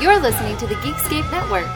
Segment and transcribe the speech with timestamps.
[0.00, 1.66] You're listening to the Geekscape Network.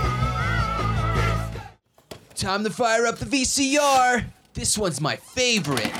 [2.35, 4.25] Time to fire up the VCR.
[4.55, 5.93] This one's my favorite.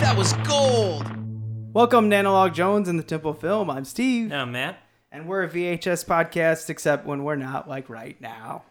[0.00, 1.06] That was gold.
[1.72, 3.70] Welcome to Analog Jones and the Temple Film.
[3.70, 4.78] I'm Steve, No, Matt.
[5.12, 8.62] And we're a VHS podcast, except when we're not, like right now.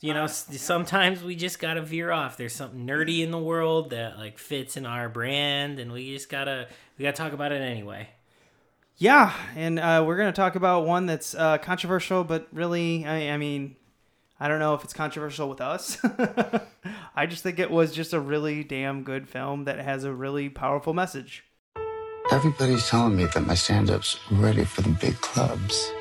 [0.00, 2.36] You know, sometimes we just gotta veer off.
[2.36, 6.28] There's something nerdy in the world that like fits in our brand, and we just
[6.28, 8.10] gotta we gotta talk about it anyway.
[8.98, 13.36] Yeah, and uh, we're gonna talk about one that's uh, controversial, but really, I, I
[13.38, 13.74] mean,
[14.38, 15.98] I don't know if it's controversial with us.
[17.16, 20.50] I just think it was just a really damn good film that has a really
[20.50, 21.45] powerful message.
[22.32, 25.92] Everybody's telling me that my stand up's ready for the big clubs.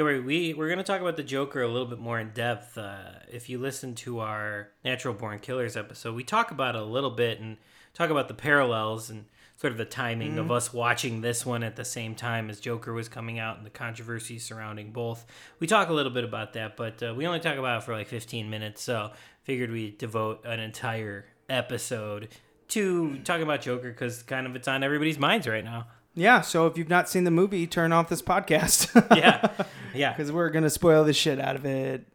[0.00, 2.78] Yeah, we we we're gonna talk about the Joker a little bit more in depth.
[2.78, 6.84] Uh, if you listen to our Natural Born Killers episode, we talk about it a
[6.86, 7.58] little bit and
[7.92, 9.26] talk about the parallels and
[9.58, 12.94] sort of the timing of us watching this one at the same time as Joker
[12.94, 15.26] was coming out and the controversy surrounding both.
[15.58, 17.92] We talk a little bit about that, but uh, we only talk about it for
[17.92, 22.28] like 15 minutes, so figured we'd devote an entire episode
[22.68, 25.88] to talking about Joker because kind of it's on everybody's minds right now.
[26.14, 28.88] Yeah, so if you've not seen the movie, turn off this podcast.
[29.16, 29.48] Yeah,
[29.94, 30.12] yeah.
[30.16, 32.06] because we're gonna spoil the shit out of it.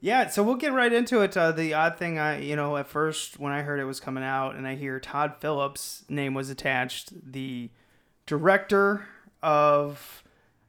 [0.00, 1.36] Yeah, so we'll get right into it.
[1.36, 4.24] Uh, the odd thing, I you know, at first when I heard it was coming
[4.24, 7.70] out, and I hear Todd Phillips' name was attached, the
[8.26, 9.06] director
[9.42, 10.22] of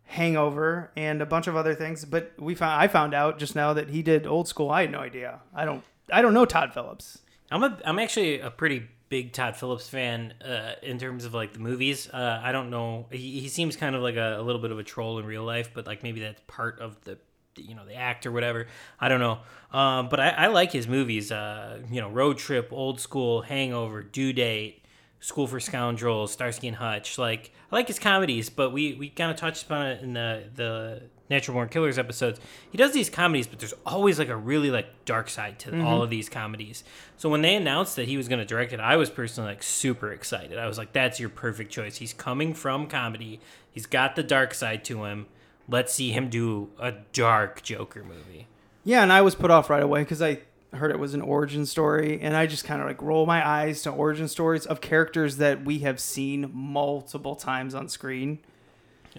[0.05, 2.03] Hangover and a bunch of other things.
[2.05, 4.71] But we found I found out just now that he did Old School.
[4.71, 5.41] I had no idea.
[5.53, 7.19] I don't I don't know Todd Phillips.
[7.51, 11.53] I'm a I'm actually a pretty big Todd Phillips fan uh, in terms of like
[11.53, 12.09] the movies.
[12.09, 13.07] Uh, I don't know.
[13.11, 15.43] He, he seems kind of like a, a little bit of a troll in real
[15.43, 17.17] life, but like maybe that's part of the
[17.55, 18.67] you know the act or whatever.
[18.99, 19.39] I don't know.
[19.77, 21.31] Um, but I, I like his movies.
[21.31, 24.78] Uh, you know, Road Trip, Old School, Hangover, Due Date.
[25.21, 27.17] School for Scoundrels, Starsky and Hutch.
[27.17, 30.43] Like I like his comedies, but we, we kind of touched upon it in the
[30.55, 32.39] the Natural Born Killers episodes.
[32.71, 35.85] He does these comedies, but there's always like a really like dark side to mm-hmm.
[35.85, 36.83] all of these comedies.
[37.17, 39.61] So when they announced that he was going to direct it, I was personally like
[39.61, 40.57] super excited.
[40.57, 43.41] I was like, "That's your perfect choice." He's coming from comedy.
[43.69, 45.27] He's got the dark side to him.
[45.67, 48.47] Let's see him do a dark Joker movie.
[48.83, 50.39] Yeah, and I was put off right away because I
[50.77, 53.81] heard it was an origin story, and I just kind of like roll my eyes
[53.83, 58.39] to origin stories of characters that we have seen multiple times on screen.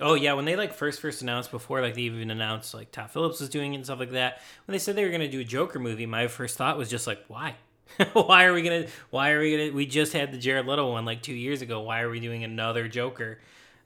[0.00, 3.10] Oh yeah, when they like first first announced before like they even announced like Todd
[3.10, 4.40] Phillips was doing it and stuff like that.
[4.66, 7.06] When they said they were gonna do a Joker movie, my first thought was just
[7.06, 7.56] like, why?
[8.12, 8.86] why are we gonna?
[9.10, 9.72] Why are we gonna?
[9.72, 11.80] We just had the Jared Leto one like two years ago.
[11.80, 13.40] Why are we doing another Joker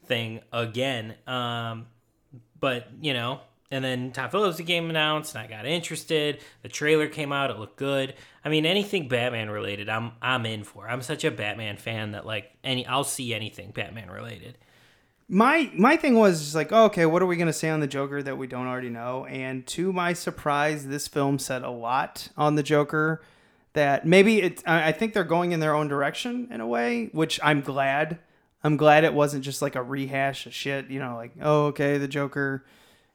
[0.05, 1.15] thing again?
[1.27, 1.87] Um,
[2.61, 6.41] but you know, and then Todd Phillips game announced, and I got interested.
[6.63, 8.15] The trailer came out; it looked good.
[8.45, 10.89] I mean, anything Batman related, I'm I'm in for.
[10.89, 14.59] I'm such a Batman fan that like any I'll see anything Batman related.
[15.29, 18.23] My my thing was like, oh, okay, what are we gonna say on the Joker
[18.23, 19.25] that we don't already know?
[19.27, 23.23] And to my surprise, this film said a lot on the Joker
[23.73, 24.63] that maybe it.
[24.67, 28.19] I think they're going in their own direction in a way, which I'm glad.
[28.63, 30.91] I'm glad it wasn't just like a rehash of shit.
[30.91, 32.65] You know, like oh, okay, the Joker.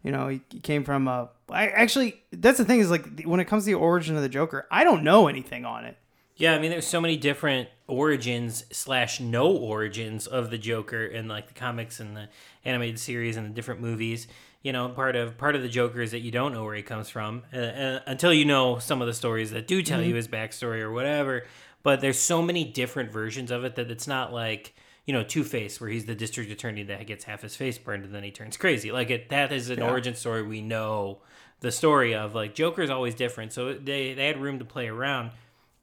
[0.04, 1.30] You know, he, came from a.
[1.50, 4.30] I actually, that's the thing is like when it comes to the origin of the
[4.30, 5.98] Joker, I don't know anything on it.
[6.38, 11.28] Yeah, I mean, there's so many different origins slash no origins of the Joker in
[11.28, 12.30] like the comics and the
[12.64, 14.28] animated series and the different movies.
[14.64, 16.82] You know, part of part of the Joker is that you don't know where he
[16.82, 20.16] comes from uh, uh, until you know some of the stories that do tell you
[20.16, 21.46] his backstory or whatever.
[21.84, 24.74] But there's so many different versions of it that it's not like
[25.10, 28.06] you know Two Face, where he's the district attorney that gets half his face burned
[28.06, 28.92] and then he turns crazy.
[28.92, 31.24] Like it, that is an origin story we know
[31.62, 32.36] the story of.
[32.36, 35.32] Like Joker is always different, so they they had room to play around.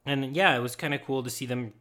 [0.05, 1.73] And yeah, it was kind of cool to see them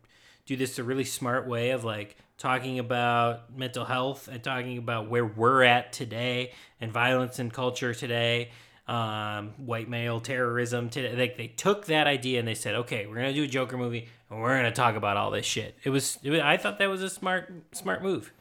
[0.48, 5.08] do this a really smart way of like talking about mental health and talking about
[5.08, 6.52] where we're at today
[6.82, 8.50] and violence and culture today,
[8.88, 11.16] um, white male terrorism today.
[11.16, 14.08] Like they took that idea and they said, okay, we're gonna do a Joker movie
[14.36, 15.76] and we're gonna talk about all this shit.
[15.84, 18.32] It was, it was I thought that was a smart smart move.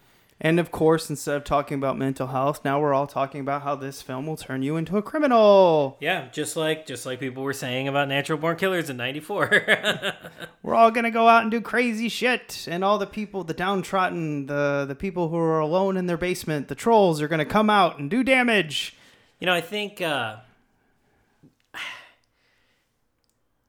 [0.40, 3.76] And of course, instead of talking about mental health, now we're all talking about how
[3.76, 5.96] this film will turn you into a criminal.
[6.00, 10.12] Yeah, just like just like people were saying about Natural Born Killers in '94.
[10.64, 14.46] We're all gonna go out and do crazy shit, and all the people, the downtrodden,
[14.46, 18.00] the the people who are alone in their basement, the trolls, are gonna come out
[18.00, 18.96] and do damage.
[19.38, 20.38] You know, I think uh,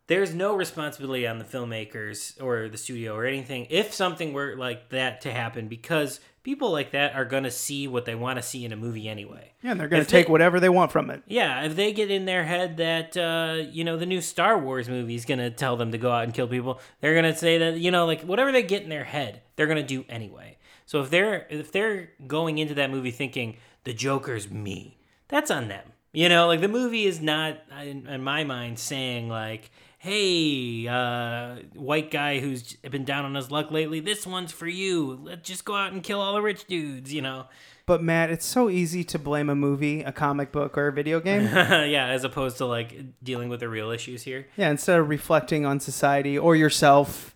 [0.08, 4.90] there's no responsibility on the filmmakers or the studio or anything if something were like
[4.90, 8.44] that to happen because people like that are going to see what they want to
[8.44, 9.52] see in a movie anyway.
[9.64, 11.24] Yeah, and they're gonna take they- whatever they want from it.
[11.28, 14.88] Yeah, if they get in their head that uh, you know the new Star Wars
[14.88, 17.80] movie is gonna tell them to go out and kill people, they're gonna say that
[17.80, 20.58] you know like whatever they get in their head, they're gonna do anyway.
[20.86, 25.68] So if they're if they're going into that movie thinking the Joker's me, that's on
[25.68, 25.94] them.
[26.14, 29.70] You know, like the movie is not in, in my mind saying like,
[30.06, 35.20] hey, uh, white guy who's been down on his luck lately, this one's for you.
[35.24, 37.12] Let's just go out and kill all the rich dudes.
[37.12, 37.46] You know.
[37.88, 41.20] But Matt, it's so easy to blame a movie, a comic book, or a video
[41.20, 41.44] game.
[41.46, 44.48] yeah, as opposed to like dealing with the real issues here.
[44.56, 47.34] yeah, instead of reflecting on society or yourself.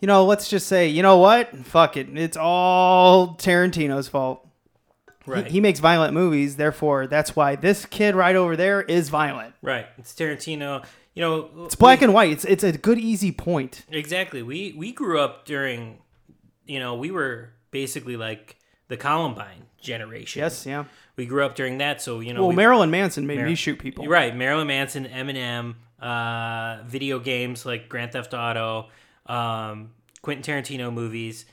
[0.00, 1.56] You know, let's just say, you know what?
[1.64, 2.18] Fuck it.
[2.18, 4.46] It's all Tarantino's fault.
[5.24, 5.46] Right.
[5.46, 9.54] He, he makes violent movies, therefore, that's why this kid right over there is violent.
[9.62, 9.86] right.
[9.96, 10.84] It's Tarantino.
[11.14, 12.30] You know, It's black and white.
[12.32, 13.84] It's it's a good easy point.
[13.90, 14.42] exactly.
[14.42, 15.98] We we grew up during,
[16.66, 18.56] you know, we were basically like
[18.88, 20.40] the Columbine generation.
[20.40, 20.84] Yes, yeah.
[21.16, 22.40] We grew up during that, so you know.
[22.40, 24.02] Well, we, Marilyn Manson made Mar- me shoot people.
[24.04, 24.34] You're right.
[24.36, 28.88] Marilyn Manson, Eminem, uh, video games like Grand Theft Auto,
[29.26, 31.44] um, Quentin Tarantino movies.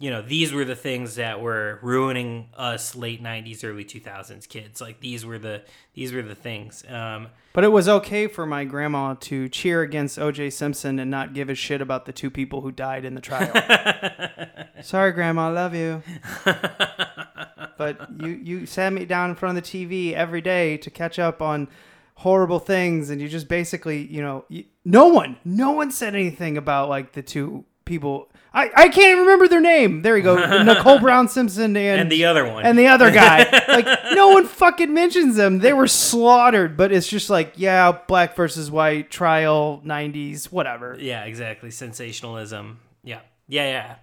[0.00, 4.80] You know, these were the things that were ruining us late '90s, early 2000s kids.
[4.80, 5.62] Like these were the
[5.92, 6.82] these were the things.
[6.88, 10.50] Um, But it was okay for my grandma to cheer against O.J.
[10.50, 13.52] Simpson and not give a shit about the two people who died in the trial.
[14.82, 16.02] Sorry, Grandma, I love you.
[17.76, 21.18] but you you sat me down in front of the TV every day to catch
[21.18, 21.68] up on
[22.14, 26.56] horrible things, and you just basically, you know, you, no one, no one said anything
[26.56, 28.29] about like the two people.
[28.52, 30.02] I, I can't even remember their name.
[30.02, 32.64] There you go, Nicole Brown Simpson and and the other one.
[32.66, 33.44] and the other guy.
[33.68, 35.60] like no one fucking mentions them.
[35.60, 40.96] They were slaughtered, but it's just like, yeah, black versus white trial, '90s, whatever.
[40.98, 41.70] yeah, exactly.
[41.70, 42.80] Sensationalism.
[43.04, 43.94] Yeah, yeah, yeah.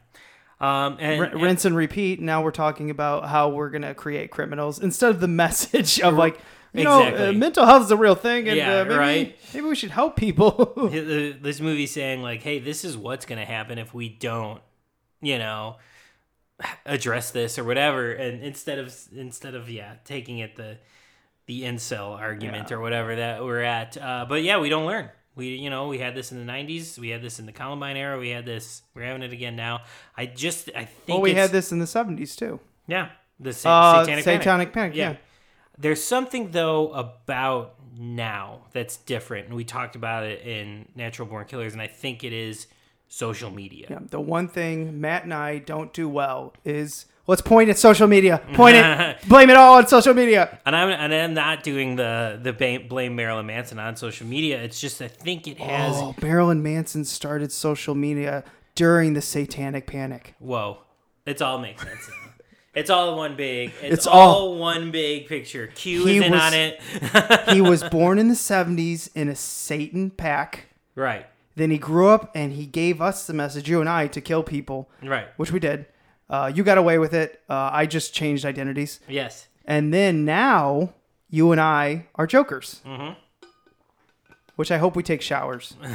[0.60, 2.20] Um, and, R- and- rinse and repeat.
[2.22, 6.40] Now we're talking about how we're gonna create criminals instead of the message of like,
[6.74, 7.28] you know, Exactly.
[7.28, 9.40] uh, mental health is a real thing, and Yeah, uh, maybe, right.
[9.54, 10.52] maybe we should help people.
[10.92, 14.62] this movie saying like, "Hey, this is what's going to happen if we don't,
[15.22, 15.78] you know,
[16.86, 20.78] address this or whatever." And instead of instead of yeah, taking it the
[21.46, 25.10] the incel argument or whatever that we're at, uh, but yeah, we don't learn.
[25.36, 27.96] We you know we had this in the '90s, we had this in the Columbine
[27.96, 29.82] era, we had this, we're having it again now.
[30.18, 32.60] I just I think well, we had this in the '70s too.
[32.88, 33.10] yeah
[33.40, 33.70] the sa-
[34.00, 34.44] Uh, satanic, Satanic
[34.74, 34.74] panic.
[34.74, 35.16] Panic, yeah.
[35.78, 41.46] There's something though about now that's different, and we talked about it in Natural Born
[41.46, 42.68] Killers, and I think it is
[43.08, 43.88] social media.
[43.90, 48.08] Yeah, the one thing Matt and I don't do well is let's point at social
[48.08, 48.42] media.
[48.54, 50.60] Point it, blame it all on social media.
[50.66, 54.62] And I'm and I'm not doing the the blame Marilyn Manson on social media.
[54.62, 55.96] It's just I think it has.
[55.96, 58.44] Oh, Marilyn Manson started social media
[58.76, 60.36] during the Satanic Panic.
[60.40, 60.80] Whoa,
[61.26, 62.10] it's all makes sense.
[62.78, 63.72] It's all one big.
[63.82, 65.68] It's, It's all, all- one big picture.
[65.68, 66.80] Q He is in was- on it.
[67.54, 70.68] He was born in the 70s in a Satan pack.
[70.96, 71.26] right,
[71.56, 74.44] Then he grew up and he gave us the message, you and I, to kill
[74.44, 75.28] people, right.
[75.38, 75.86] which we did.
[76.30, 77.42] Uh, you got away with it.
[77.50, 79.00] Uh, I just changed identities.
[79.08, 79.48] Yes.
[79.66, 80.94] And then now
[81.30, 82.82] you and I are jokers.
[82.86, 83.14] Mm-hmm.
[84.58, 85.76] Which I hope we take showers.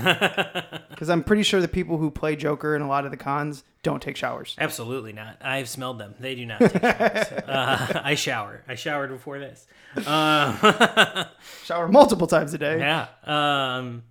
[0.93, 3.65] Because I'm pretty sure the people who play Joker in a lot of the cons
[3.83, 4.55] don't take showers.
[4.57, 5.37] Absolutely not.
[5.41, 6.15] I've smelled them.
[6.21, 7.27] They do not take showers.
[7.49, 8.63] uh, I shower.
[8.69, 9.67] I showered before this.
[10.07, 11.25] Uh,
[11.65, 12.79] Shower multiple times a day.
[12.79, 13.09] yeah.
[13.25, 14.05] Um,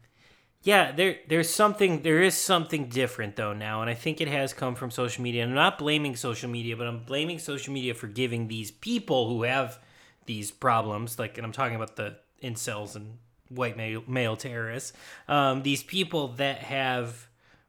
[0.64, 0.92] yeah.
[0.92, 2.02] There, there's something.
[2.02, 5.44] There is something different though now, and I think it has come from social media.
[5.44, 9.44] I'm not blaming social media, but I'm blaming social media for giving these people who
[9.44, 9.80] have
[10.26, 13.18] these problems, like, and I'm talking about the incels and
[13.54, 14.94] white male, male terrorists.
[15.28, 17.28] Um, these people that have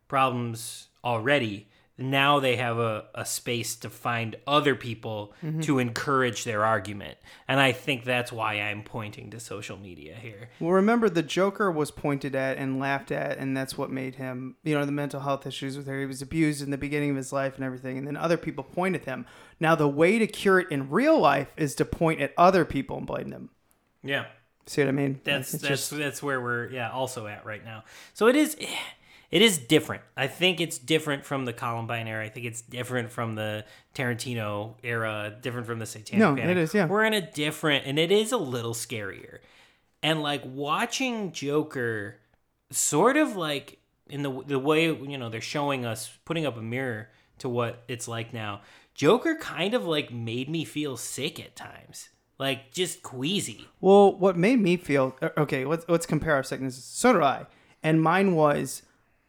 [0.08, 6.64] problems already now they have a, a space to find other people to encourage their
[6.64, 11.22] argument and i think that's why i'm pointing to social media here Well, remember the
[11.22, 14.92] Joker was pointed at and laughed at, and that's what made him, you know, the
[14.92, 16.00] mental health issues with her.
[16.00, 18.64] He was abused in the beginning of his life and everything, and then other people
[18.64, 19.26] pointed him.
[19.60, 22.96] Now, the way to cure it in real life is to point at other people
[22.98, 23.50] and blame them.
[24.02, 24.26] yeah
[24.66, 25.20] See what I mean?
[25.24, 28.56] that's It's that's just- that's where we're yeah also at right now so it is
[29.30, 30.02] it is different.
[30.14, 32.22] I think it's different from the Columbine era.
[32.22, 33.64] I think it's different from the
[33.94, 36.50] Tarantino era, different from the Satanic No, Panic.
[36.56, 36.84] it is, yeah.
[36.86, 39.38] We're in a different, and it is a little scarier.
[40.02, 42.18] And like watching Joker,
[42.70, 43.78] sort of like
[44.10, 47.84] in the the way you know they're showing us putting up a mirror to what
[47.88, 48.60] it's like now.
[48.94, 52.10] Joker kind of like made me feel sick at times,
[52.42, 53.68] like just queasy.
[53.80, 55.64] Well, what made me feel uh, okay?
[55.64, 56.84] Let's let's compare our sicknesses.
[56.84, 57.46] So do I,
[57.82, 58.82] and mine was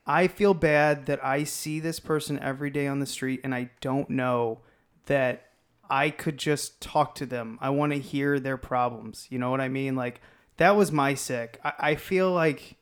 [0.05, 3.69] I feel bad that I see this person every day on the street, and I
[3.81, 4.59] don't know
[5.05, 5.45] that
[5.89, 7.59] I could just talk to them.
[7.61, 9.27] I want to hear their problems.
[9.29, 9.95] You know what I mean?
[9.95, 10.19] Like
[10.57, 11.59] that was my sick.
[11.63, 12.77] I, I feel like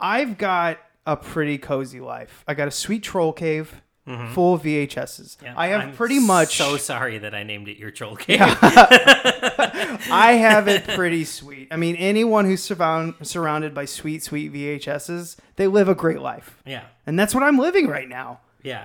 [0.00, 2.44] I've got a pretty cozy life.
[2.46, 3.82] I got a sweet troll cave.
[4.32, 5.36] Full VHSs.
[5.36, 5.44] Mm-hmm.
[5.44, 8.40] Yeah, I have I'm pretty much So sorry that I named it your troll cave.
[8.40, 11.68] I have it pretty sweet.
[11.70, 16.62] I mean, anyone who's surround, surrounded by sweet, sweet VHSs, they live a great life.
[16.64, 18.40] yeah, And that's what I'm living right now.
[18.62, 18.84] yeah.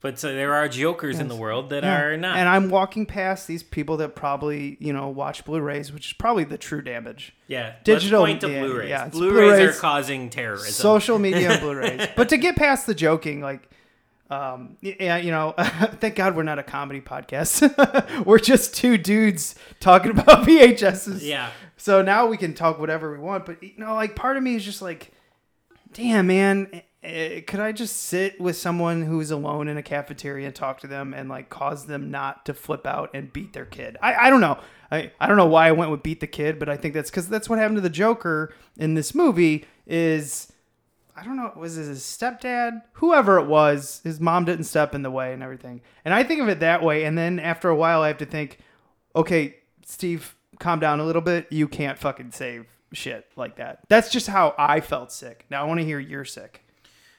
[0.00, 2.36] But so there are jokers in the world that are not.
[2.36, 6.44] And I'm walking past these people that probably, you know, watch Blu-rays, which is probably
[6.44, 7.34] the true damage.
[7.48, 8.88] yeah, digital- Let's point to yeah, Blu-rays.
[8.90, 10.72] yeah, Blu-rays, are Blu-rays, causing terrorism.
[10.72, 12.06] Social media and Blu-rays.
[12.16, 13.66] but to get past the joking, like,
[14.30, 18.24] um, yeah, you know, thank God we're not a comedy podcast.
[18.26, 21.20] we're just two dudes talking about VHSs.
[21.22, 24.42] yeah, So now we can talk whatever we want, but you know, like part of
[24.42, 25.12] me is just like,
[25.92, 30.54] damn, man, eh, could I just sit with someone who's alone in a cafeteria and
[30.54, 33.96] talk to them and like cause them not to flip out and beat their kid?
[34.02, 34.58] I, I don't know.
[34.90, 37.10] I, I don't know why I went with beat the kid, but I think that's
[37.10, 39.64] because that's what happened to the Joker in this movie.
[39.86, 40.50] Is
[41.16, 42.82] I don't know, was his stepdad?
[42.94, 45.80] Whoever it was, his mom didn't step in the way and everything.
[46.04, 47.04] And I think of it that way.
[47.04, 48.58] And then after a while, I have to think,
[49.14, 49.56] okay,
[49.86, 51.46] Steve, calm down a little bit.
[51.50, 53.80] You can't fucking save shit like that.
[53.88, 55.46] That's just how I felt sick.
[55.50, 56.64] Now I want to hear you're sick.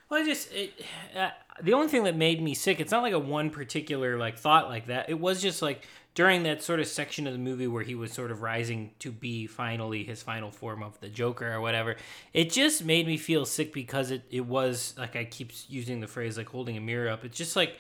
[0.10, 0.74] Well, I just it,
[1.16, 1.30] uh,
[1.62, 2.80] the only thing that made me sick.
[2.80, 5.10] It's not like a one particular like thought like that.
[5.10, 8.12] It was just like during that sort of section of the movie where he was
[8.12, 11.98] sort of rising to be finally his final form of the Joker or whatever.
[12.34, 16.08] It just made me feel sick because it it was like I keep using the
[16.08, 17.26] phrase like holding a mirror up.
[17.26, 17.78] It's just like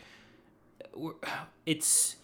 [1.65, 2.18] it's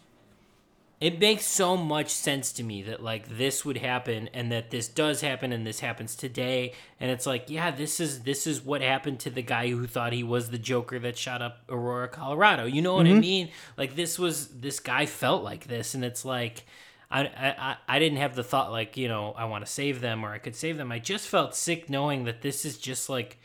[1.01, 4.87] it makes so much sense to me that like this would happen and that this
[4.87, 6.73] does happen and this happens today.
[6.99, 10.13] And it's like yeah this is this is what happened to the guy who thought
[10.13, 12.65] he was the joker that shot up aurora colorado.
[12.65, 13.19] You know what i mm-hmm.
[13.19, 13.49] mean?
[13.77, 15.95] Like this was this guy felt like this.
[15.95, 16.65] And it's like
[17.09, 20.23] I, I, I didn't have the thought like you know i want to save them
[20.23, 20.91] or i could save them.
[20.91, 23.39] I just felt sick knowing that this is just like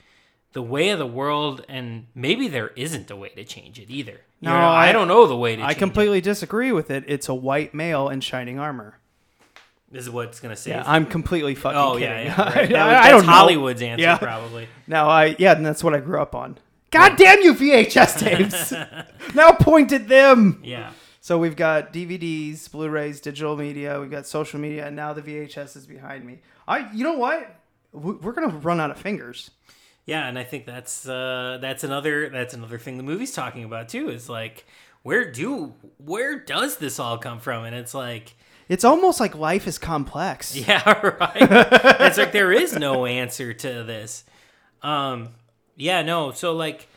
[0.53, 4.21] the way of the world and maybe there isn't a way to change it either
[4.41, 5.79] You No, know, I, I- don't know the way to I change it.
[5.81, 7.05] completely disagree with it.
[7.07, 8.99] It's a white male in shining armor.
[9.91, 10.71] This is what it's gonna say.
[10.73, 12.09] Yeah, I'm completely fucking oh kidding.
[12.09, 12.43] yeah, yeah.
[12.55, 12.57] Right.
[12.65, 13.33] I, That I don't know.
[13.33, 14.19] Hollywood's answer Yeah.
[14.19, 14.67] probably.
[14.87, 16.59] No, I yeah, and that's what I grew up on.
[16.91, 18.73] God damn you, VHS tapes!
[19.35, 20.61] now point at them.
[20.65, 20.93] Yeah.
[21.21, 24.01] So we've got DVDs, Blu-rays, digital media.
[24.01, 26.39] We've got social media, and now the VHS is behind me.
[26.69, 27.55] I, you know what?
[27.93, 29.51] We're gonna run out of fingers.
[30.07, 33.89] Yeah, and I think that's uh, that's another that's another thing the movie's talking about
[33.89, 34.09] too.
[34.09, 34.65] Is like
[35.03, 37.65] where do where does this all come from?
[37.65, 38.37] And it's like
[38.69, 40.57] It's almost like life is complex.
[40.69, 41.37] yeah, right.
[42.01, 44.25] it's like there is no answer to this.
[44.83, 45.31] Um,
[45.77, 46.31] yeah, no.
[46.31, 46.89] So like,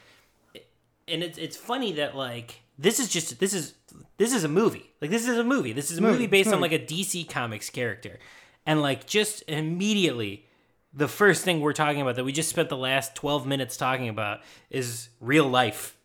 [1.08, 3.74] and it's it's funny that like this is just this is
[4.18, 4.92] this is a movie.
[5.02, 5.74] Like this is a movie.
[5.74, 8.20] This is a movie, Movie, based on like a DC Comics character,
[8.66, 10.46] and like just immediately.
[10.94, 14.10] The first thing we're talking about that we just spent the last 12 minutes talking
[14.10, 15.96] about is real life.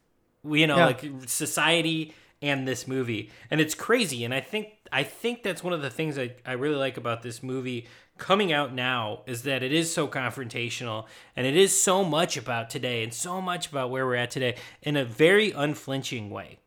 [0.42, 0.86] We, you know, Yeah.
[0.86, 3.30] like society and this movie.
[3.50, 4.24] And it's crazy.
[4.24, 7.22] And I think I think that's one of the things I, I really like about
[7.22, 7.86] this movie
[8.18, 12.70] coming out now is that it is so confrontational and it is so much about
[12.70, 16.58] today and so much about where we're at today in a very unflinching way.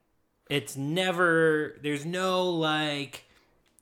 [0.49, 3.25] It's never there's no like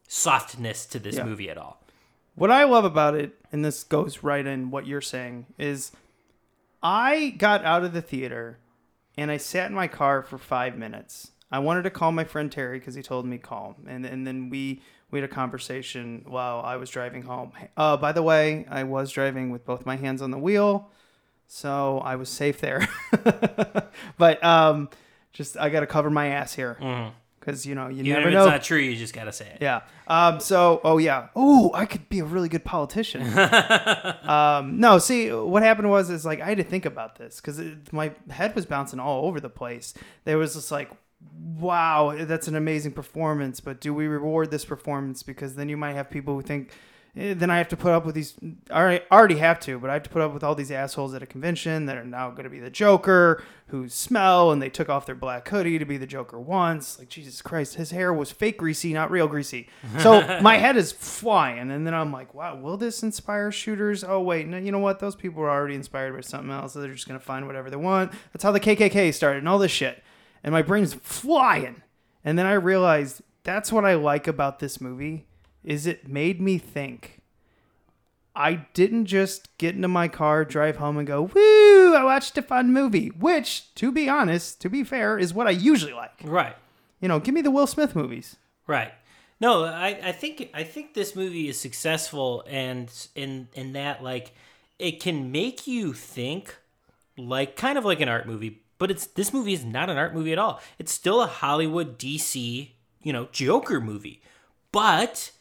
[0.08, 1.24] softness to this Yeah.
[1.24, 1.82] movie at all.
[2.36, 5.92] What I love about it, and this goes right in what you're saying, is
[6.84, 8.60] I got out of the theater
[9.18, 11.32] and I sat in my car for five minutes.
[11.52, 14.50] I wanted to call my friend Terry because he told me call, and and then
[14.50, 17.54] we we had a conversation while I was driving home.
[17.78, 20.90] Uh, by the way, I was driving with both my hands on the wheel,
[21.48, 22.88] so I was safe there.
[24.18, 24.90] but um,
[25.32, 26.78] just I got to cover my ass here
[27.46, 28.44] because you know you Even never if know.
[28.44, 29.58] it's not true, you just gotta say it.
[29.62, 29.82] Yeah.
[30.08, 31.28] Um, so, oh yeah.
[31.36, 33.22] Oh, I could be a really good politician.
[34.28, 37.62] um, no, see, what happened was is like I had to think about this because
[37.92, 39.94] my head was bouncing all over the place.
[40.24, 40.90] There was just like,
[41.60, 45.22] wow, that's an amazing performance, but do we reward this performance?
[45.22, 46.72] Because then you might have people who think
[47.18, 48.34] Eh, then I have to put up with these.
[48.70, 51.14] I already- already have to, but I have to put up with all these assholes
[51.14, 54.70] at a convention that are now going to be the Joker, who smell and they
[54.70, 57.00] took off their black hoodie to be the Joker once.
[57.00, 59.70] Like Jesus Christ, his hair was fake greasy, not real greasy.
[60.00, 64.04] So my head is flying, and then I'm like, wow, will this inspire shooters?
[64.04, 65.00] Oh wait, no, you know what?
[65.00, 66.74] Those people were already inspired by something else.
[66.74, 68.12] So they're just going to find whatever they want.
[68.34, 70.04] That's how the KKK started and all this shit.
[70.44, 71.82] And my brain's flying.
[72.26, 75.28] And then I realized that's what I like about this movie
[75.66, 77.22] is it made me think.
[78.36, 81.96] I didn't just get into my car, drive home, and go, "Woo!
[81.96, 85.52] I watched a fun movie." Which, to be honest, to be fair, is what I
[85.52, 86.20] usually like.
[86.24, 86.56] Right.
[87.00, 88.36] You know, give me the Will Smith movies.
[88.68, 88.94] Right.
[89.40, 94.34] No, I, I think I think this movie is successful and in in that like
[94.80, 96.56] it can make you think
[97.18, 100.14] like kind of like an art movie, but it's this movie is not an art
[100.14, 100.62] movie at all.
[100.80, 102.70] It's still a Hollywood DC,
[103.02, 104.22] you know, Joker movie.
[104.72, 105.32] But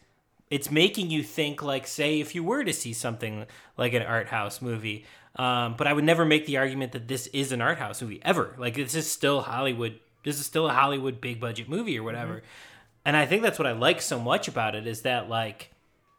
[0.51, 3.47] it's making you think like say if you were to see something
[3.77, 5.05] like an art house movie.
[5.37, 8.21] Um, but I would never make the argument that this is an art house movie
[8.23, 8.55] ever.
[8.59, 9.99] Like this is still Hollywood.
[10.25, 12.43] This is still a Hollywood big budget movie or whatever.
[13.05, 15.71] And I think that's what I like so much about it is that like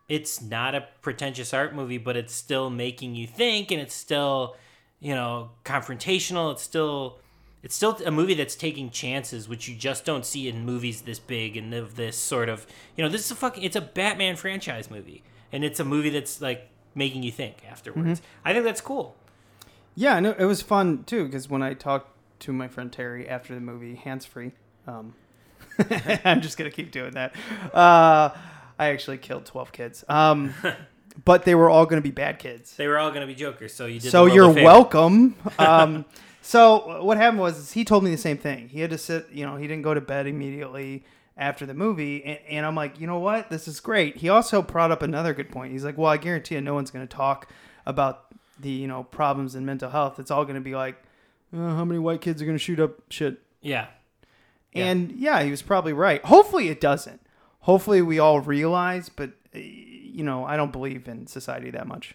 [0.08, 4.56] it's not a pretentious art movie, but it's still making you think, and it's still
[5.00, 6.52] you know confrontational.
[6.52, 7.20] It's still
[7.66, 11.18] it's still a movie that's taking chances, which you just don't see in movies this
[11.18, 14.36] big and of this sort of you know this is a fucking it's a Batman
[14.36, 18.22] franchise movie, and it's a movie that's like making you think afterwards.
[18.46, 19.16] I think that's cool.
[19.96, 23.56] Yeah, no, it was fun too because when I talked to my friend Terry after
[23.56, 24.52] the movie, hands free.
[24.86, 25.16] Um,
[26.24, 27.36] I'm just gonna keep doing that.
[27.74, 28.30] Uh,
[28.78, 30.54] I actually killed 12 kids, um,
[31.26, 32.76] but they were all gonna be bad kids.
[32.76, 34.12] They were all going to be Jokers, so you did.
[34.12, 35.36] so you're welcome.
[35.58, 36.06] Um,
[36.46, 38.70] so what happened was he told me the same thing.
[38.70, 41.04] He had to sit, you know, he didn't go to bed immediately
[41.36, 44.18] after the movie, and, and I'm like, you know what, this is great.
[44.18, 45.72] He also brought up another good point.
[45.72, 47.50] He's like, well, I guarantee you, no one's going to talk
[47.88, 48.26] about
[48.60, 50.20] the you know problems in mental health.
[50.20, 51.02] It's all going to be like,
[51.52, 53.40] uh, how many white kids are going to shoot up shit.
[53.62, 53.88] Yeah.
[54.76, 56.24] And yeah, he was probably right.
[56.26, 57.22] Hopefully it doesn't.
[57.62, 62.14] Hopefully we all realize, but uh, you know, I don't believe in society that much.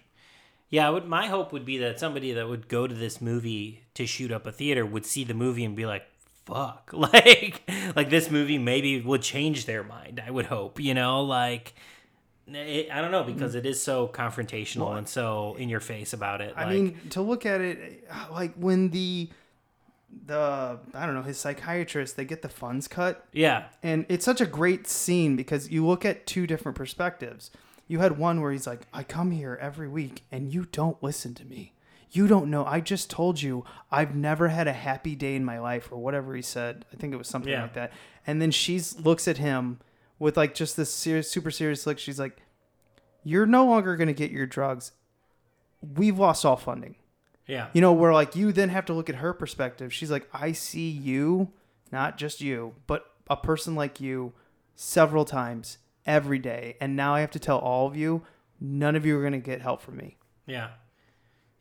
[0.70, 4.06] Yeah, would, my hope would be that somebody that would go to this movie to
[4.06, 6.04] shoot up a theater would see the movie and be like,
[6.46, 10.22] "Fuck!" Like, like this movie maybe would change their mind.
[10.24, 11.74] I would hope, you know, like
[12.54, 16.40] it, I don't know because it is so confrontational and so in your face about
[16.40, 16.54] it.
[16.56, 19.28] I like, mean, to look at it, uh, like when the
[20.26, 24.40] the I don't know his psychiatrist, they get the funds cut, yeah, and it's such
[24.40, 27.50] a great scene because you look at two different perspectives.
[27.90, 31.34] You had one where he's like, "I come here every week, and you don't listen
[31.34, 31.74] to me.
[32.12, 32.64] You don't know.
[32.64, 36.34] I just told you I've never had a happy day in my life, or whatever
[36.36, 36.84] he said.
[36.92, 37.62] I think it was something Yeah.
[37.62, 37.92] like that.
[38.26, 39.80] And then she looks at him
[40.20, 41.98] with like just this serious, super serious look.
[41.98, 42.40] She's like,
[43.24, 44.92] "You're no longer going to get your drugs.
[45.82, 46.94] We've lost all funding."
[47.46, 49.92] yeah, You know, where like you then have to look at her perspective.
[49.92, 51.50] She's like, I see you,
[51.90, 54.32] not just you, but a person like you
[54.76, 56.76] several times every day.
[56.80, 58.22] And now I have to tell all of you,
[58.60, 60.16] none of you are going to get help from me.
[60.46, 60.68] yeah,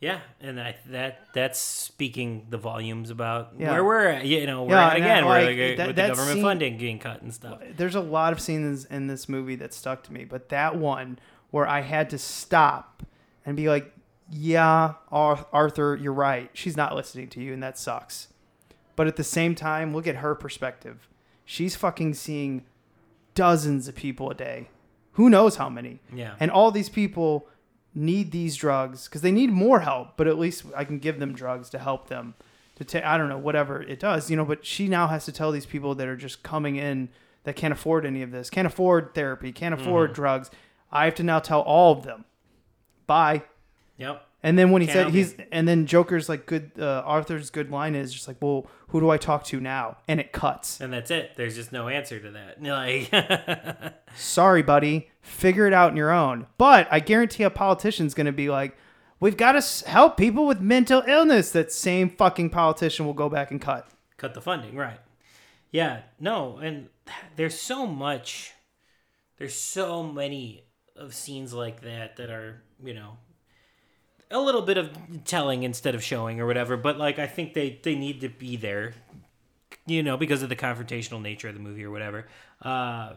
[0.01, 3.71] yeah, and I, that that's speaking the volumes about Yeah.
[3.71, 4.25] where we're at.
[4.25, 6.77] You know, we're Yeah, at again, we're like, like, that- with the government scene- funding
[6.77, 7.59] getting cut and stuff.
[7.75, 11.19] There's a lot of scenes in this movie that stuck to me, but that one
[11.51, 13.03] where I had to stop
[13.45, 13.93] and be like,
[14.31, 16.49] yeah, Arthur, you're right.
[16.53, 18.29] She's not listening to you, and that sucks.
[18.95, 21.09] But at the same time, look at her perspective.
[21.43, 22.63] She's fucking seeing
[23.39, 24.67] dozens of people a day.
[25.13, 26.01] Who knows how many?
[26.13, 26.35] Yeah.
[26.41, 27.47] And all these people
[27.95, 31.33] need these drugs because they need more help, but at least I can give them
[31.33, 32.35] drugs to help them
[32.75, 35.31] to take, I don't know, whatever it does, you know, but she now has to
[35.31, 37.07] tell these people that are just coming in
[37.45, 40.15] that can't afford any of this, can't afford therapy, can't afford mm-hmm.
[40.15, 40.51] drugs.
[40.91, 42.25] I have to now tell all of them,
[43.07, 43.43] bye.
[43.95, 44.21] Yep.
[44.41, 47.93] And then when he said he's, and then Joker's like good, uh, Arthur's good line
[47.93, 49.97] is just like, well, who do I talk to now?
[50.07, 50.79] And it cuts.
[50.79, 51.33] And that's it.
[51.35, 52.61] There's just no answer to that.
[52.69, 55.09] Like, Sorry, buddy.
[55.21, 56.47] Figure it out on your own.
[56.57, 58.77] But I guarantee a politician's going to be like,
[59.19, 61.51] we've got to help people with mental illness.
[61.51, 63.89] That same fucking politician will go back and cut.
[64.17, 64.99] cut the funding, right?
[65.71, 66.87] Yeah, no, and
[67.35, 68.53] there's so much,
[69.37, 70.63] there's so many
[70.95, 73.17] of scenes like that that are, you know,
[74.31, 74.91] a little bit of
[75.25, 76.77] telling instead of showing or whatever.
[76.77, 78.93] But like, I think they they need to be there,
[79.85, 82.27] you know, because of the confrontational nature of the movie or whatever.
[82.61, 83.13] Uh,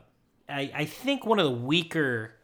[0.48, 2.34] I I think one of the weaker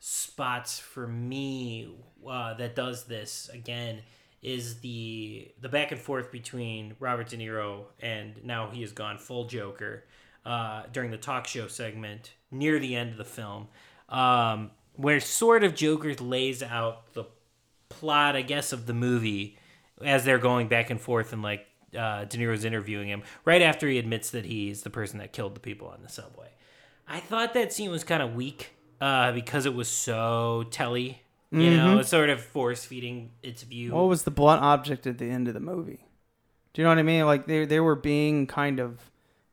[0.00, 1.94] spots for me
[2.28, 4.02] uh, that does this again
[4.42, 9.16] is the the back and forth between Robert De Niro and now he has gone
[9.16, 10.04] full Joker
[10.44, 13.68] uh, during the talk show segment near the end of the film.
[14.10, 17.24] Um, where sort of Joker lays out the
[18.04, 19.56] plot, I guess, of the movie
[20.04, 21.66] as they're going back and forth and like
[21.98, 25.54] uh, De Niro's interviewing him right after he admits that he's the person that killed
[25.54, 26.48] the people on the subway.
[27.08, 31.22] I thought that scene was kind of weak uh, because it was so telly.
[31.50, 33.92] You know, it's sort of force feeding its view.
[33.92, 36.04] What was the blunt object at the end of the movie?
[36.72, 37.26] Do you know what I mean?
[37.26, 38.98] Like they they were being kind of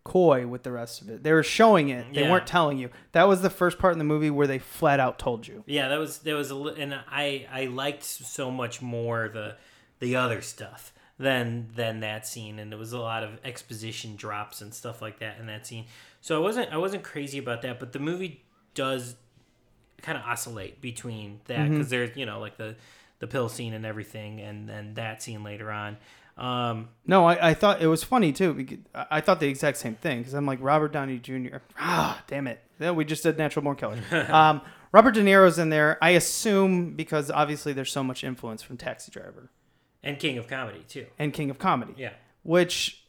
[0.03, 1.23] coy with the rest of it.
[1.23, 2.13] They were showing it.
[2.13, 2.31] They Yeah.
[2.31, 2.89] weren't telling you.
[3.11, 5.63] That was the first part in the movie where they flat out told you.
[5.67, 9.57] Yeah, that was that was a and I I liked so much more the
[9.99, 14.61] the other stuff than than that scene, and there was a lot of exposition drops
[14.61, 15.85] and stuff like that in that scene.
[16.19, 19.15] So I wasn't I wasn't crazy about that, but the movie does
[20.01, 21.73] kind of oscillate between that mm-hmm.
[21.73, 22.75] because there's you know like the
[23.19, 25.97] the pill scene and everything, and then that scene later on.
[26.41, 28.53] Um, No, I, I thought it was funny too.
[28.53, 31.57] Because I thought the exact same thing because I'm like Robert Downey Jr.
[31.79, 32.59] Ah, damn it!
[32.79, 33.99] Yeah, we just did Natural Born Killers.
[34.29, 35.97] um, Robert De Niro's in there.
[36.01, 39.49] I assume because obviously there's so much influence from Taxi Driver
[40.03, 41.05] and King of Comedy too.
[41.19, 41.93] and King of Comedy.
[41.97, 42.13] Yeah.
[42.43, 43.03] Which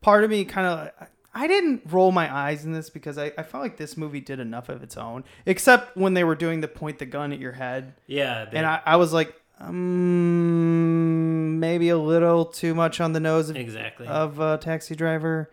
[0.00, 3.42] part of me kind of I didn't roll my eyes in this because I, I
[3.42, 6.66] felt like this movie did enough of its own, except when they were doing the
[6.68, 10.89] point the gun at your head, Yeah, they- and I, I was like, um,
[11.60, 14.06] maybe a little too much on the nose of exactly.
[14.06, 15.50] of uh, Taxi Driver.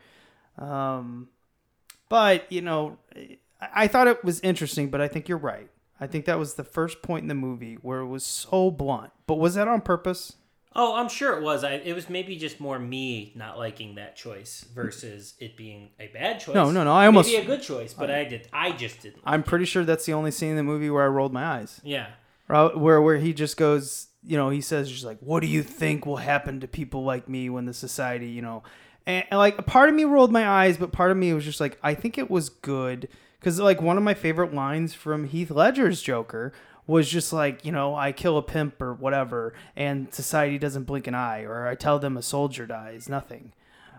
[0.57, 1.29] Um,
[2.09, 3.37] but you know, I,
[3.75, 4.89] I thought it was interesting.
[4.89, 5.69] But I think you're right.
[5.99, 9.11] I think that was the first point in the movie where it was so blunt.
[9.25, 10.33] But was that on purpose?
[10.79, 11.63] Oh, I'm sure it was.
[11.63, 16.05] I it was maybe just more me not liking that choice versus it being a
[16.07, 16.53] bad choice.
[16.53, 18.47] No, no, no, I almost- maybe a good choice, but I did.
[18.53, 19.23] I just didn't.
[19.25, 21.81] I'm pretty sure that's the only scene in the movie where I rolled my eyes.
[21.83, 22.09] yeah,
[22.47, 26.05] Where where he just goes, you know, he says just like, "What do you think
[26.05, 28.63] will happen to people like me when the society, you know?"
[29.05, 31.45] And, and like a part of me rolled my eyes, but part of me was
[31.45, 33.07] just like, I think it was good
[33.39, 36.51] because like one of my favorite lines from Heath Ledger's Joker
[36.85, 41.05] was just like, you know, I kill a pimp or whatever, and society doesn't blink
[41.07, 43.51] an eye, or I tell them a soldier dies, nothing.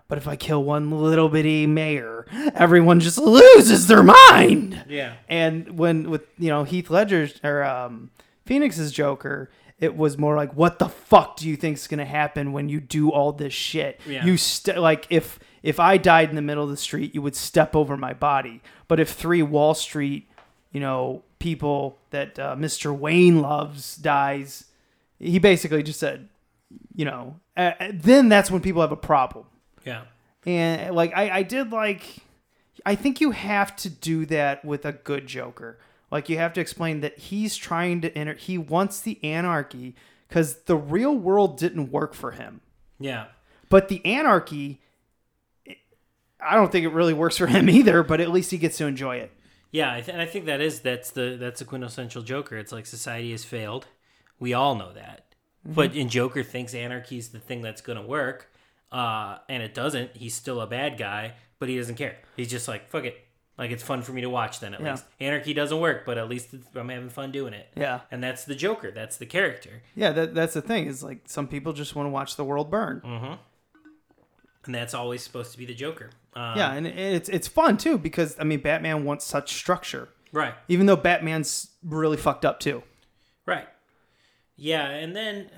[0.08, 4.84] But if I kill one little bitty mayor, everyone just loses their mind.
[4.88, 8.10] yeah, And when with you know Heath Ledger's or um,
[8.46, 12.68] Phoenix's Joker, it was more like, what the fuck do you think's gonna happen when
[12.68, 14.00] you do all this shit?
[14.06, 14.24] Yeah.
[14.24, 17.36] You st- like if if I died in the middle of the street, you would
[17.36, 18.62] step over my body.
[18.86, 20.28] But if three Wall Street,
[20.72, 22.96] you know, people that uh, Mr.
[22.96, 24.64] Wayne loves dies,
[25.18, 26.28] he basically just said,
[26.94, 29.46] you know, uh, then that's when people have a problem
[29.84, 30.02] yeah,
[30.46, 32.18] and like I, I did like
[32.86, 35.78] i think you have to do that with a good joker
[36.10, 39.94] like you have to explain that he's trying to enter he wants the anarchy
[40.28, 42.60] because the real world didn't work for him
[42.98, 43.26] yeah.
[43.68, 44.80] but the anarchy
[46.40, 48.86] i don't think it really works for him either but at least he gets to
[48.86, 49.30] enjoy it
[49.70, 52.56] Yeah, I th- and I think that is that's the that's the quintessential Joker.
[52.56, 53.86] It's like society has failed.
[54.40, 55.34] We all know that.
[55.62, 55.74] Mm-hmm.
[55.74, 58.50] But in Joker thinks anarchy is the thing that's going to work,
[58.90, 60.16] uh, and it doesn't.
[60.16, 62.16] He's still a bad guy, but he doesn't care.
[62.34, 63.16] He's just like fuck it.
[63.58, 64.60] Like it's fun for me to watch.
[64.60, 64.92] Then at Yeah.
[64.92, 67.66] least anarchy doesn't work, but at least I'm having fun doing it.
[67.76, 68.00] Yeah.
[68.10, 68.90] and that's the Joker.
[68.92, 72.10] That's the character, yeah that, that's the thing is like some people just want to
[72.10, 73.02] watch the world burn
[74.64, 76.10] and that's always supposed to be the Joker.
[76.34, 80.54] Um, yeah and it's it's fun too because i mean batman wants such structure right.
[80.68, 82.82] even though batman's really fucked up too
[83.46, 83.66] Right.
[84.56, 85.48] Yeah, and then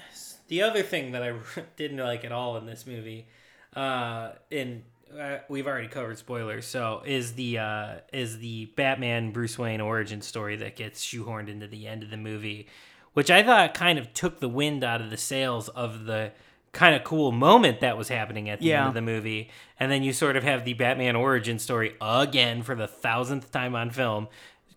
[0.47, 1.35] the other thing that I
[1.77, 3.27] didn't like at all in this movie,
[3.75, 4.85] uh, and
[5.19, 10.21] uh, we've already covered spoilers, so is the uh, is the Batman Bruce Wayne origin
[10.23, 12.69] story that gets shoehorned into the end of the movie,
[13.15, 16.33] which I thought kind of took the wind out of the sails of the
[16.73, 18.81] kind of cool moment that was happening at the Yeah.
[18.81, 22.63] end of the movie, and then you sort of have the Batman origin story again
[22.63, 24.29] for the thousandth time on film,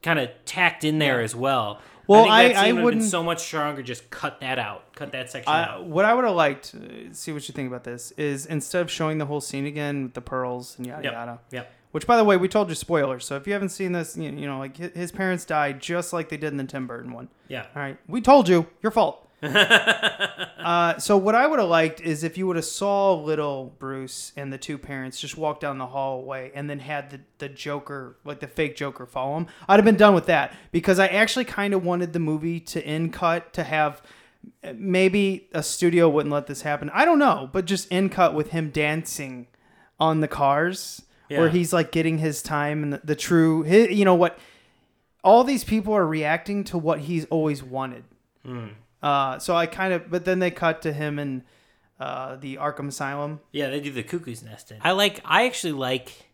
[0.02, 1.80] kind of tacked in there as well.
[2.08, 3.82] Well, I I- I would wouldn't- so much stronger.
[3.82, 4.94] Just cut that out.
[4.96, 5.86] Cut that section I, out.
[5.86, 8.92] what I would have liked, uh, see what you think about this, is instead of
[8.92, 11.14] showing the whole scene again with the pearls and yada Yep.
[11.14, 11.40] yada.
[11.52, 11.72] Yep.
[11.92, 13.24] Which, by the way, we told you spoilers.
[13.26, 16.30] So if you haven't seen this, you, you know, like his parents died just like
[16.30, 17.30] they did in the Tim Burton one.
[17.48, 17.68] Yeah.
[17.76, 19.30] All right, we told you, your fault.
[20.60, 24.32] uh, so what I would have liked is if you would have saw little Bruce
[24.38, 28.18] and the two parents just walk down the hallway and then had the, the Joker,
[28.24, 29.48] like the fake Joker, follow him.
[29.68, 32.82] I'd have been done with that because I actually kind of wanted the movie to
[32.86, 34.02] end cut to have
[34.76, 36.90] maybe a studio wouldn't let this happen.
[36.94, 39.48] I don't know, but just end cut with him dancing
[40.00, 41.02] on the cars
[41.40, 44.38] where he's like getting his time and the, the true, his, you know what?
[45.24, 48.04] All these people are reacting to what he's always wanted.
[49.04, 51.44] Uh, so I kind of, but then they cut to him in
[52.00, 53.42] uh, the Arkham Asylum.
[53.52, 54.78] Yeah, they do the cuckoo's nest in.
[54.82, 55.20] I like.
[55.26, 56.30] I actually like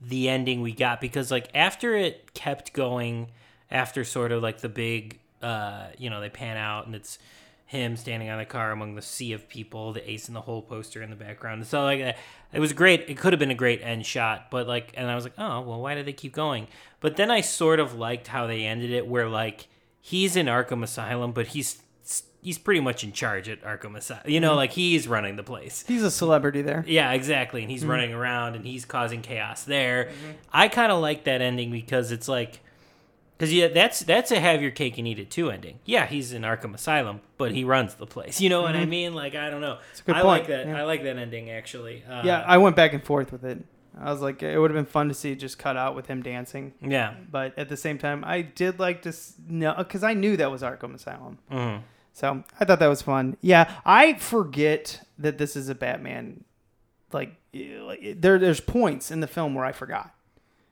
[0.00, 3.30] the ending we got because like after it kept going,
[3.70, 7.18] after sort of like the big, uh, you know, they pan out and it's
[7.66, 10.60] him standing on the car among the sea of people, the ace in the hole
[10.60, 11.66] poster in the background.
[11.66, 12.16] So like
[12.52, 13.08] it was great.
[13.08, 15.62] It could have been a great end shot, but like, and I was like, oh
[15.62, 16.68] well, why did they keep going?
[17.00, 19.68] But then I sort of liked how they ended it, where like
[20.00, 21.82] he's in Arkham Asylum, but he's
[22.44, 24.22] he's pretty much in charge at Arkham Asylum.
[24.30, 25.82] You know, like he's running the place.
[25.88, 26.84] He's a celebrity there.
[26.86, 27.62] Yeah, exactly.
[27.62, 30.10] And he's running around and he's causing chaos there.
[30.52, 32.60] I kind of like that ending because it's like,
[33.36, 35.80] because yeah, that's that's a have your cake and eat it too ending.
[35.84, 38.40] Yeah, he's in Arkham Asylum, but he runs the place.
[38.44, 39.12] You know what I mean?
[39.14, 39.78] Like I don't know.
[39.78, 40.66] a good I like that.
[40.68, 40.78] yeah.
[40.78, 42.04] I like that ending actually.
[42.08, 43.58] Uh, Yeah, I went back and forth with it.
[44.00, 46.06] I was like, it would have been fun to see it just cut out with
[46.08, 46.74] him dancing.
[46.80, 47.14] yeah.
[47.30, 49.12] But at the same time, I did like to
[49.48, 51.38] know because I knew that was Arkham Asylum.
[51.50, 51.82] Mhm.
[52.14, 53.36] So I thought that was fun.
[53.40, 56.44] Yeah, I forget that this is a Batman.
[57.12, 60.14] Like, eh, there, there's points in the film where I forgot.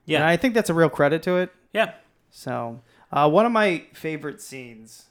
[0.05, 0.19] Yeah.
[0.19, 1.51] and I think that's a real credit to it.
[1.73, 1.93] Yeah.
[2.31, 5.05] So, uh, one of my favorite scenes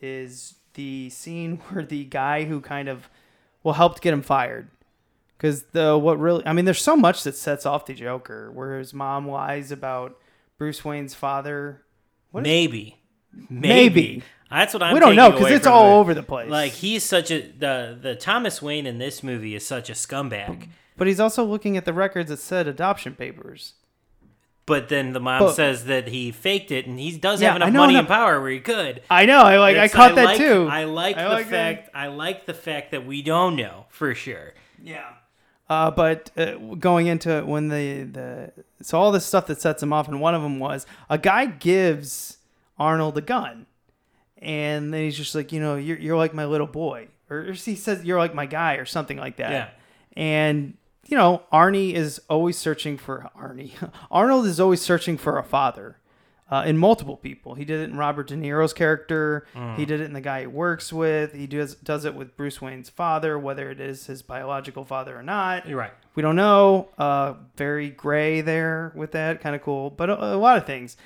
[0.00, 3.08] is the scene where the guy who kind of
[3.62, 4.70] well helped get him fired.
[5.36, 8.78] Because the what really, I mean, there's so much that sets off the Joker, where
[8.78, 10.18] his mom lies about
[10.56, 11.82] Bruce Wayne's father.
[12.32, 12.96] Maybe.
[13.50, 13.50] Maybe.
[13.50, 14.22] Maybe.
[14.50, 14.94] That's what I'm.
[14.94, 16.00] we don't know because it's all it.
[16.00, 16.48] over the place.
[16.50, 20.68] Like he's such a the the Thomas Wayne in this movie is such a scumbag.
[20.96, 23.74] but he's also looking at the records that said adoption papers.
[24.64, 27.56] But then the mom But- says that he faked it, and he does Yeah, have
[27.56, 29.00] enough I know, money and power where he could.
[29.08, 29.38] I know.
[29.42, 29.76] I like.
[29.76, 30.66] I It's- caught that like- too.
[30.70, 31.76] I like I the like that.
[31.84, 31.90] fact.
[31.94, 34.54] I like the fact that we don't know for sure.
[34.82, 35.04] Yeah.
[35.68, 39.82] Uh, but uh, going into it when the the so all this stuff that sets
[39.82, 42.38] him off, and one of them was a guy gives
[42.78, 43.65] Arnold a gun,
[44.46, 47.52] and then he's just like, you know, you're you're like my little boy, or, or
[47.52, 49.50] he says you're like my guy, or something like that.
[49.50, 49.68] Yeah.
[50.16, 50.76] And
[51.08, 53.72] you know, Arnie is always searching for Arnie.
[54.10, 55.98] Arnold is always searching for a father.
[56.48, 59.48] Uh, in multiple people, he did it in Robert De Niro's character.
[59.76, 61.32] He did it in the guy he works with.
[61.32, 65.24] He does does it with Bruce Wayne's father, whether it is his biological father or
[65.24, 65.68] not.
[65.68, 65.90] You're right.
[66.14, 66.90] We don't know.
[66.96, 69.40] Uh, very gray there with that.
[69.40, 70.96] Kind of cool, but a, a lot of things.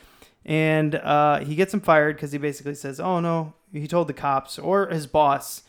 [0.45, 4.15] And uh, he gets him fired because he basically says, "Oh no," he told the
[4.15, 5.63] cops or his boss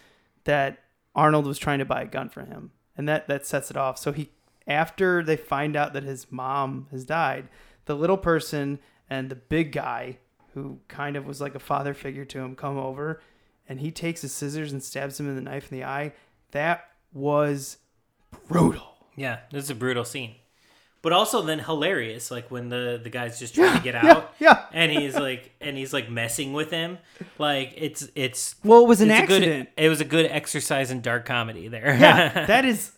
[0.45, 0.79] that
[1.13, 3.97] Arnold was trying to buy a gun for him, and that that sets it off.
[3.97, 4.29] So he,
[4.67, 7.49] after they find out that his mom has died,
[7.85, 8.79] the little person
[9.09, 10.17] and the big guy,
[10.53, 13.21] who kind of was like a father figure to him, come over,
[13.67, 16.13] and he takes his scissors and stabs him in the knife in the eye.
[16.51, 17.77] That was
[18.47, 18.95] brutal.
[19.15, 20.35] Yeah, this is a brutal scene,
[21.01, 22.29] but also then hilarious.
[22.31, 24.65] Like when the the guy's just trying to get out, yeah.
[24.71, 26.97] and he's like and he's like messing with him.
[27.37, 29.69] Like it's it's Well, it was an accident.
[29.75, 31.95] Good, it was a good exercise in dark comedy there.
[31.99, 32.91] yeah, that is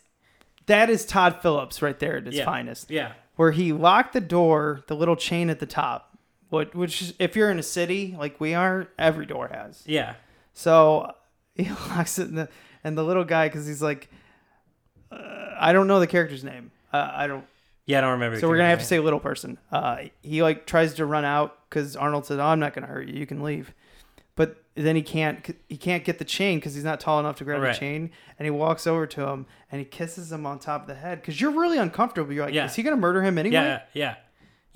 [0.66, 2.44] that is Todd Phillips right there at his Yeah.
[2.44, 2.90] finest.
[2.90, 3.12] Yeah.
[3.36, 6.16] Where he locked the door, the little chain at the top,
[6.50, 9.82] what which if you're in a city like we are, every door has.
[9.86, 10.14] Yeah.
[10.52, 11.12] So
[11.54, 12.48] he locks it, in the,
[12.84, 14.08] and the little guy because he's like,
[15.10, 15.16] uh,
[15.58, 16.70] I don't know the character's name.
[16.92, 17.44] Uh, I don't.
[17.86, 18.38] Yeah, I don't remember.
[18.40, 19.58] So we're gonna have to say little person.
[19.70, 23.08] Uh, he like tries to run out because Arnold said, "Oh, I'm not gonna hurt
[23.08, 23.18] you.
[23.18, 23.74] You can leave."
[24.36, 25.54] But then he can't.
[25.68, 27.72] He can't get the chain because he's not tall enough to grab Right.
[27.74, 28.10] the chain.
[28.38, 31.20] And he walks over to him and he kisses him on top of the head
[31.20, 32.32] because you're really uncomfortable.
[32.32, 32.64] You're like, Yeah.
[32.64, 33.54] is he gonna murder him anyway?
[33.54, 34.14] Yeah, yeah.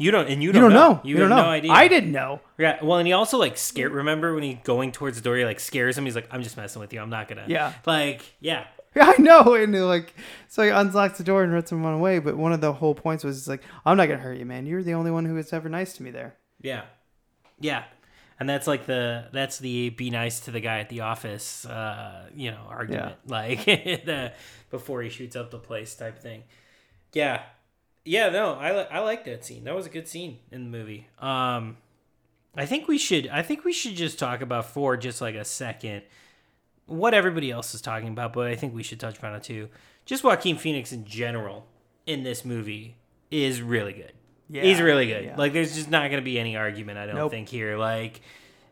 [0.01, 1.01] You don't, and you You don't, don't know.
[1.03, 1.42] You, don't have know.
[1.47, 1.73] no idea.
[1.73, 2.40] I didn't know.
[2.57, 2.79] Yeah.
[2.85, 3.90] Well, and he also like scared.
[3.90, 5.37] Remember when he going towards the door?
[5.37, 6.05] He like scares him.
[6.05, 7.01] He's like, "I'm just messing with you.
[7.01, 7.73] I'm not gonna." Yeah.
[7.85, 8.66] Like, yeah.
[8.94, 9.55] Yeah, I know.
[9.55, 10.14] And like,
[10.48, 12.18] so he unlocks the door and lets him run away.
[12.18, 14.66] But one of the whole points was like, I'm not gonna hurt you, man.
[14.66, 16.37] You're the only one who was ever nice to me there.
[16.61, 16.83] Yeah.
[17.61, 17.85] Yeah.
[18.40, 22.29] And that's like the that's the be nice to the guy at the office, uh,
[22.35, 23.16] you know, argument.
[23.27, 24.33] Like the
[24.70, 26.44] before he shoots up the place type thing.
[27.12, 27.42] Yeah.
[28.05, 29.64] Yeah, no, I li- I like that scene.
[29.64, 31.09] That was a good scene in the movie.
[31.18, 31.77] Um
[32.57, 35.44] I think we should I think we should just talk about for just like a
[35.44, 36.03] second
[36.88, 39.68] what everybody else is talking about, but I think we should touch upon it too.
[40.05, 41.66] Just Joaquin Phoenix in general
[42.07, 42.96] in this movie
[43.31, 44.12] is really good.
[44.51, 45.24] Yeah, He's really good.
[45.27, 45.37] yeah.
[45.37, 47.31] Like there's just not going to be any argument I don't Nope.
[47.31, 47.77] think here.
[47.77, 48.22] Like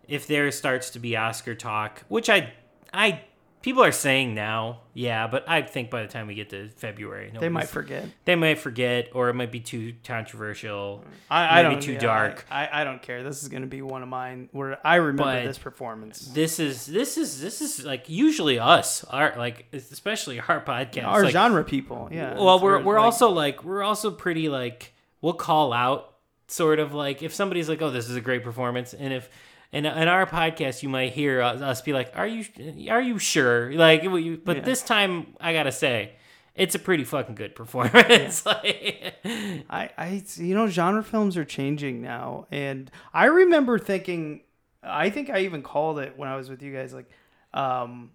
[0.09, 2.53] if there starts to be Oscar talk, which I
[2.93, 3.21] I
[3.67, 7.33] people are saying now, yeah, but I think by the time we get to February,
[7.37, 8.05] They might forget.
[8.25, 11.03] They might forget, or it might be too controversial.
[11.29, 12.47] I, I might don't be too yeah, dark.
[12.49, 13.25] I, I don't care.
[13.25, 16.21] This is gonna be one of mine where I remember But- this performance.
[16.29, 21.05] This is this is this is like usually us, our like especially our podcast.
[21.05, 22.35] Our like, genre people, yeah.
[22.35, 26.15] well we're we're like- also like we're also pretty like we'll call out
[26.47, 29.29] sort of like if somebody's like oh this is a great performance and if
[29.77, 32.45] in, in our podcast you might hear us be like are you
[32.91, 34.03] are you sure like
[34.45, 34.63] but Yeah.
[34.63, 36.13] this time i gotta say
[36.55, 38.47] it's a pretty fucking good performance.
[38.47, 39.15] like,
[39.69, 44.41] I, I, you know, genre films are changing now, and I remember thinking,
[44.83, 47.11] I think I even called it when I was with you guys, like,
[47.53, 48.13] um,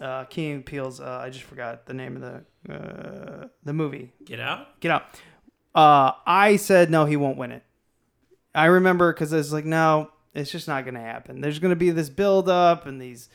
[0.00, 1.00] uh, King Peels.
[1.00, 2.22] Uh, I just forgot the name of
[2.66, 4.10] the uh, the movie.
[4.24, 4.80] get out.
[4.80, 5.04] Get out.
[5.72, 7.62] Uh, I said no, he won't win it.
[8.56, 11.40] I remember because I was like, no, it's just not gonna happen.
[11.40, 13.28] There's gonna be this buildup and these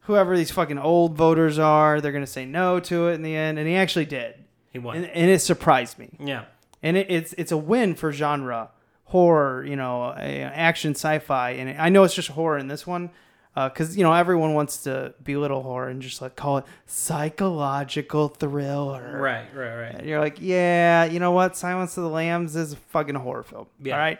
[0.00, 3.58] whoever these fucking old voters are, they're gonna say no to it in the end,
[3.58, 4.34] and he actually did,
[4.72, 4.96] He won.
[4.96, 6.10] and, and it surprised me.
[6.18, 6.44] yeah.
[6.82, 8.70] And it, it's it's a win for genre
[9.04, 13.10] horror, you know, uh, action sci-fi, and I know it's just horror in this one.
[13.54, 19.18] Because you know everyone wants to belittle horror and just like call it psychological thriller,
[19.20, 19.46] Right.
[19.54, 19.74] Right.
[19.76, 19.94] Right.
[19.96, 21.56] and you're like, yeah, you know what?
[21.56, 23.66] Silence of the Lambs is a fucking horror film.
[23.82, 23.94] Yeah.
[23.94, 24.18] All right.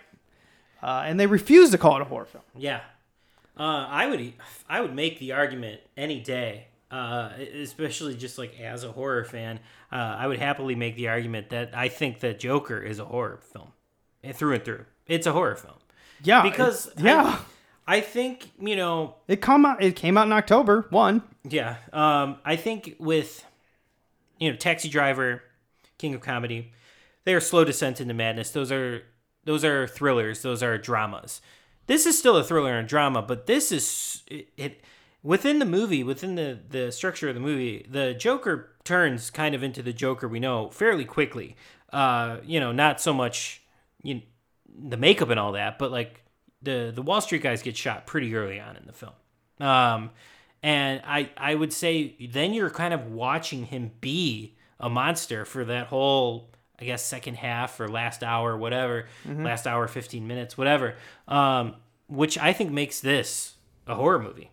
[0.83, 2.45] Uh, and they refuse to call it a horror film.
[2.57, 2.81] Yeah,
[3.59, 4.33] uh, I would
[4.69, 9.61] I would make the argument any day, uh, especially just like as a horror fan.
[9.93, 13.41] Uh, I would happily make the argument that I think that Joker is a horror
[13.53, 13.73] film,
[14.25, 14.85] eh, through and through.
[15.07, 15.75] It's a horror film
[16.23, 16.43] Yeah.
[16.43, 17.41] because yeah,
[17.87, 19.83] I, I think you know it come out.
[19.83, 21.23] It came out in October one.
[21.45, 23.45] yeah um, I think with
[24.39, 25.43] you know Taxi Driver,
[25.99, 26.73] King of Comedy,
[27.25, 28.51] they are slow descent into madness.
[28.53, 29.03] Those are
[29.45, 30.43] those are thrillers.
[30.43, 31.41] Those are dramas.
[31.87, 34.85] This is still a thriller and drama, but this is it, it
[35.23, 37.87] within the movie, within the the structure of the movie.
[37.89, 41.57] The Joker turns kind of into the Joker we know fairly quickly.
[41.93, 43.63] Uh, you know, not so much
[44.03, 44.21] you know,
[44.89, 46.23] the makeup and all that, but like
[46.63, 49.13] the the Wall Street guys get shot pretty early on in the film.
[49.59, 50.11] Um,
[50.63, 55.65] and I I would say then you're kind of watching him be a monster for
[55.65, 56.51] that whole
[56.81, 60.95] I guess second half or last hour whatever last hour 15 minutes whatever
[61.29, 61.77] um,
[62.09, 63.55] which I think makes this
[63.87, 64.51] a horror movie.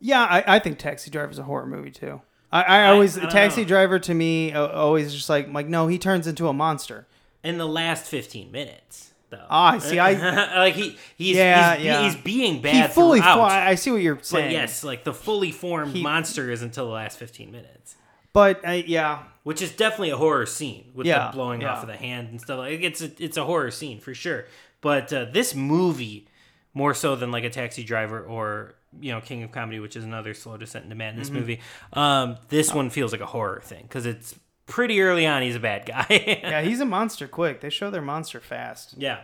[0.00, 2.20] Yeah, I, I think Taxi Driver is a horror movie too.
[2.50, 3.68] I, I always I Taxi know.
[3.68, 7.06] Driver to me always just like like no, he turns into a monster.
[7.44, 9.46] In the last 15 minutes though.
[9.48, 9.98] Ah, I see.
[9.98, 12.02] I like he he's Yeah, he's, yeah.
[12.04, 12.88] he's being bad.
[12.90, 13.20] he fully.
[13.20, 14.52] fo- I see what you're but saying.
[14.52, 17.96] yes, like the fully formed He- monster is until the last 15 minutes.
[18.32, 21.72] But uh, yeah, which is definitely a horror scene with Yeah, the blowing yeah.
[21.72, 22.58] off of the hand and stuff.
[22.58, 24.46] Like it's a, it's a horror scene for sure.
[24.80, 26.26] But uh, this movie,
[26.74, 30.04] more so than like a Taxi Driver or you know King of Comedy, which is
[30.04, 31.38] another slow descent into madness Mm-hmm.
[31.38, 31.60] movie.
[31.92, 34.34] Um, this one feels like a horror thing because it's
[34.66, 35.42] pretty early on.
[35.42, 36.06] He's a bad guy.
[36.42, 37.60] yeah, he's a monster quick.
[37.60, 38.94] They show their monster fast.
[38.98, 39.20] yeah,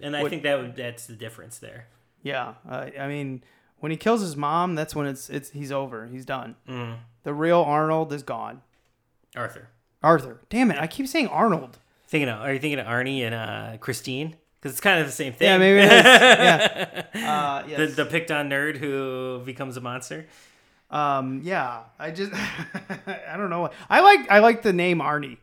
[0.00, 1.86] and I What- think that would, that's the difference there.
[2.22, 3.42] Yeah, uh, I mean,
[3.80, 6.06] when he kills his mom, that's when it's it's he's over.
[6.06, 6.56] He's done.
[6.68, 6.96] Mm.
[7.24, 8.62] The real Arnold is gone.
[9.36, 9.68] Arthur,
[10.02, 10.40] Arthur.
[10.48, 10.78] Damn it!
[10.78, 11.78] I keep saying Arnold.
[12.08, 14.36] thinking of, are you thinking of Arnie and uh, Christine?
[14.60, 15.46] Because it's kind of the same thing.
[15.48, 16.04] Yeah, maybe it is.
[16.04, 17.04] yeah.
[17.30, 17.94] Uh, the, yes.
[17.96, 20.26] the picked on nerd who becomes a monster.
[20.90, 21.82] um, yeah.
[21.98, 22.32] I just
[23.06, 23.70] I don't know.
[23.88, 25.38] I like I like the name Arnie.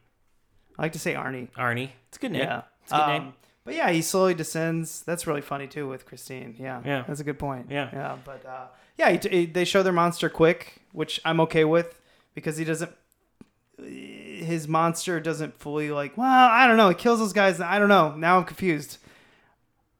[0.78, 1.50] I like to say Arnie.
[1.58, 1.89] Arnie.
[2.10, 2.41] It's a good name.
[2.43, 2.62] Yeah.
[2.84, 3.34] It's a good Um, name.
[3.67, 5.01] But yeah, he slowly descends.
[5.01, 6.56] That's really funny too with Christine.
[6.58, 6.82] Yeah.
[6.86, 7.03] Yeah.
[7.06, 7.67] That's a good point.
[7.69, 7.89] Yeah.
[7.91, 8.15] Yeah.
[8.23, 11.99] But uh, yeah, he, he, they show their monster quick, which I'm okay with
[12.34, 12.93] because he doesn't.
[13.77, 16.17] His monster doesn't fully like.
[16.17, 16.88] Well, I don't know.
[16.88, 17.60] He kills those guys.
[17.60, 18.15] I don't know.
[18.15, 18.99] Now I'm confused.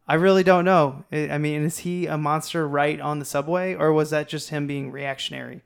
[0.08, 1.04] I really don't know.
[1.12, 4.50] I I mean, is he a monster right on the subway, or was that just
[4.50, 5.60] him being reactionary?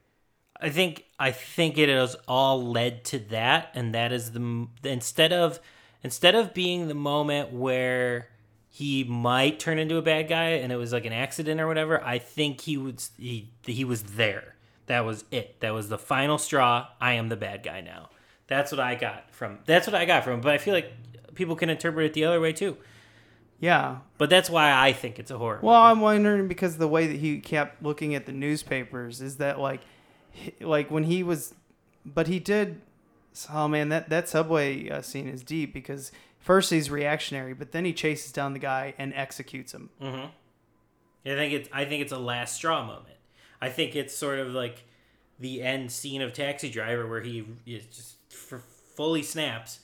[0.60, 5.32] I think I think it has all led to that, and that is the instead
[5.32, 5.60] of
[6.04, 8.30] instead of being the moment where
[8.74, 12.02] he might turn into a bad guy and it was like an accident or whatever.
[12.04, 14.56] I think he was he he was there.
[14.86, 15.60] That was it.
[15.60, 16.88] That was the final straw.
[17.00, 18.10] I am the bad guy now.
[18.48, 19.60] That's what I got from.
[19.66, 20.40] That's what I got from.
[20.40, 20.92] But I feel like
[21.36, 22.78] people can interpret it the other way too.
[23.60, 23.98] Yeah.
[24.18, 25.60] But that's why I think it's a horror.
[25.62, 25.92] Well, movie.
[25.92, 29.82] I'm wondering because the way that he kept looking at the newspapers is that like,
[30.60, 31.54] like when he was,
[32.06, 32.82] but he did.
[33.54, 37.86] Oh man, that that subway uh, scene is deep because first he's reactionary, but then
[37.86, 39.89] he chases down the guy and executes him.
[40.02, 43.15] I think it's I think it's a last straw moment.
[43.62, 44.84] I think it's sort of like
[45.39, 48.62] the end scene of Taxi Driver where he is just f-
[48.96, 49.80] fully snaps,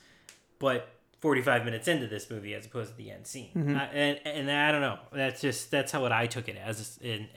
[0.60, 3.52] but 45 minutes into this movie as opposed to the end scene.
[3.56, 5.00] Uh, and and I don't know.
[5.14, 7.28] That's just that's how what I took it as in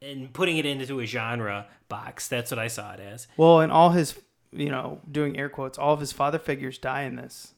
[0.00, 2.28] in putting it into a genre box.
[2.28, 3.26] That's what I saw it as.
[3.36, 4.18] Well, and all his,
[4.54, 7.52] you know, doing air quotes, all of his father figures die in this.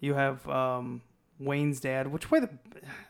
[0.00, 1.02] You have um,
[1.38, 2.48] Wayne's dad, which way the,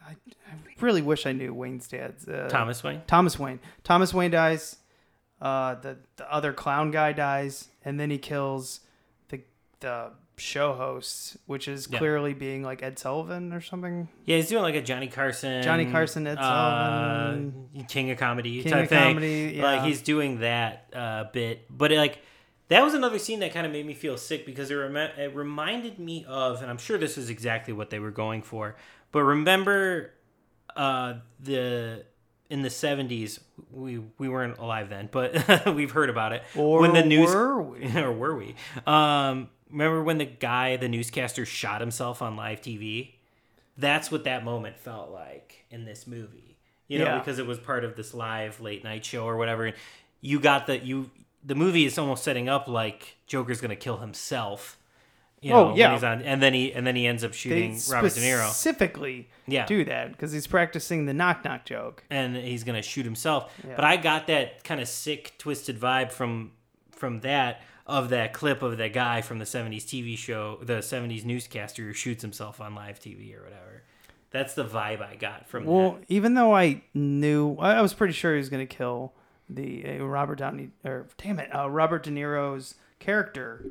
[0.07, 2.28] I, I really wish I knew Wayne's dad's.
[2.28, 3.01] Uh, Thomas Wayne.
[3.07, 3.59] Thomas Wayne.
[3.85, 4.76] Thomas Wayne dies.
[5.41, 8.80] Uh, the the other clown guy dies, and then he kills
[9.28, 9.41] the
[9.80, 11.99] the show host, which is Yeah.
[11.99, 14.09] clearly being like Ed Sullivan or something.
[14.26, 17.68] Yeah, he's doing like a Johnny Carson, Johnny Carson, Ed uh, Sullivan.
[17.89, 18.99] King of Comedy King type of thing.
[19.14, 19.87] Comedy, Like yeah.
[19.87, 22.18] he's doing that uh, bit, but like
[22.69, 25.35] That was another scene that kind of made me feel sick because it, rem- it
[25.37, 28.75] reminded me of, and I'm sure this is exactly what they were going for.
[29.12, 30.12] But remember,
[30.75, 32.05] uh, the
[32.51, 33.41] in the 70s,
[33.73, 36.43] we we weren't alive then, but we've heard about it.
[36.57, 37.97] Or when the news were we?
[37.97, 38.55] or were we?
[38.87, 43.12] Um, remember when the guy, the newscaster, shot himself on live TV?
[43.79, 46.57] That's what that moment felt like in this movie.
[46.89, 47.19] You know, Yeah.
[47.19, 49.73] because it was part of this live late night show or whatever.
[50.21, 51.11] You got the you
[51.47, 54.78] the movie is almost setting up like Joker's gonna kill himself.
[55.42, 55.92] You Oh, know, when yeah.
[55.92, 58.49] he's on, and then he and then he ends up They shooting Robert De Niro
[58.49, 59.66] specifically Yeah.
[59.66, 62.03] do that because he's practicing the knock knock joke.
[62.11, 63.53] and he's gonna shoot himself.
[63.66, 63.76] Yeah.
[63.76, 66.53] But I got that kind of sick, twisted vibe from
[66.90, 71.24] from that of that clip of that guy from the '70s TV show, the '70s
[71.24, 73.82] newscaster who shoots himself on live TV or whatever.
[74.32, 76.05] That's the vibe I got from Well, that.
[76.09, 79.12] even though I knew, I I was pretty sure he was going to kill
[79.49, 83.64] the uh, Robert Downey, or damn it, uh, Robert De Niro's character.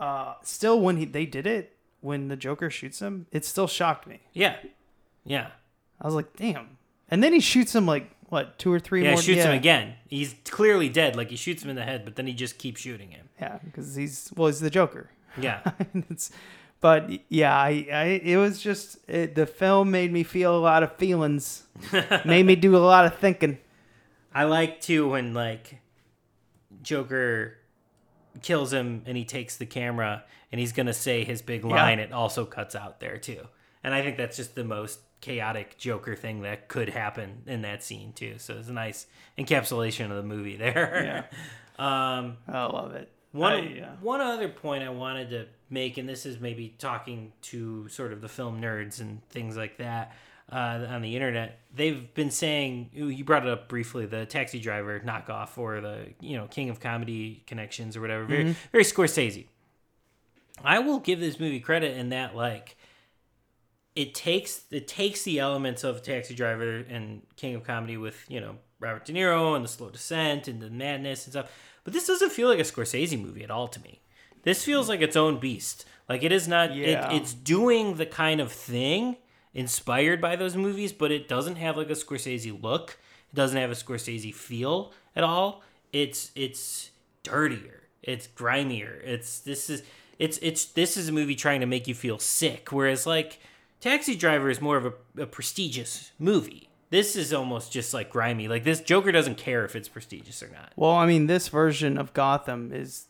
[0.00, 4.06] Uh, still, when he they did it, when the Joker shoots him, it still shocked
[4.06, 4.20] me.
[4.32, 4.56] Yeah,
[5.24, 5.48] yeah,
[6.00, 6.78] I was like, damn.
[7.08, 9.12] And then he shoots him like what two or three yeah.
[9.12, 9.22] more.
[9.22, 9.94] Shoots him again.
[10.08, 11.16] He's clearly dead.
[11.16, 13.28] Like he shoots him in the head, but then he just keeps shooting him.
[13.40, 15.10] Yeah, because he's well, he's the Joker.
[15.38, 15.60] Yeah,
[16.80, 20.82] but yeah, I, I it was just it, the film made me feel a lot
[20.82, 21.64] of feelings,
[22.24, 23.58] made me do a lot of thinking.
[24.34, 25.80] I like too when like
[26.82, 27.58] Joker
[28.40, 31.98] kills him and he takes the camera and he's gonna say his big line.
[31.98, 33.46] It also cuts out there too,
[33.84, 37.82] and I think that's just the most chaotic Joker thing that could happen in that
[37.82, 38.34] scene too.
[38.38, 39.06] So it's a nice
[39.38, 41.28] encapsulation of the movie there.
[41.78, 43.10] um, I love it.
[43.32, 43.90] one I, yeah.
[44.00, 48.20] one other point I wanted to make, and this is maybe talking to sort of
[48.20, 50.12] the film nerds and things like that
[50.52, 51.60] uh, on the internet.
[51.74, 56.36] They've been saying you brought it up briefly, the Taxi Driver knockoff or the you
[56.36, 58.24] know King of Comedy connections or whatever.
[58.24, 59.46] Very very Scorsese.
[60.62, 62.76] I will give this movie credit in that like
[63.96, 68.40] it takes it takes the elements of Taxi Driver and King of Comedy with you
[68.40, 71.50] know Robert De Niro and the slow descent and the madness and stuff,
[71.84, 74.02] but this doesn't feel like a Scorsese movie at all to me.
[74.42, 75.86] This feels like its own beast.
[76.08, 76.74] Like it is not.
[76.74, 77.10] Yeah.
[77.10, 79.16] It, it's doing the kind of thing
[79.54, 82.98] inspired by those movies, but it doesn't have like a Scorsese look.
[83.32, 85.62] It doesn't have a Scorsese feel at all.
[85.92, 86.90] It's it's
[87.22, 87.82] dirtier.
[88.02, 89.00] It's grimier.
[89.04, 89.82] It's this is
[90.18, 92.72] it's it's this is a movie trying to make you feel sick.
[92.72, 93.38] Whereas like
[93.80, 96.68] Taxi Driver is more of a, a prestigious movie.
[96.90, 98.48] This is almost just like grimy.
[98.48, 100.72] Like this Joker doesn't care if it's prestigious or not.
[100.76, 103.06] Well, I mean, this version of Gotham is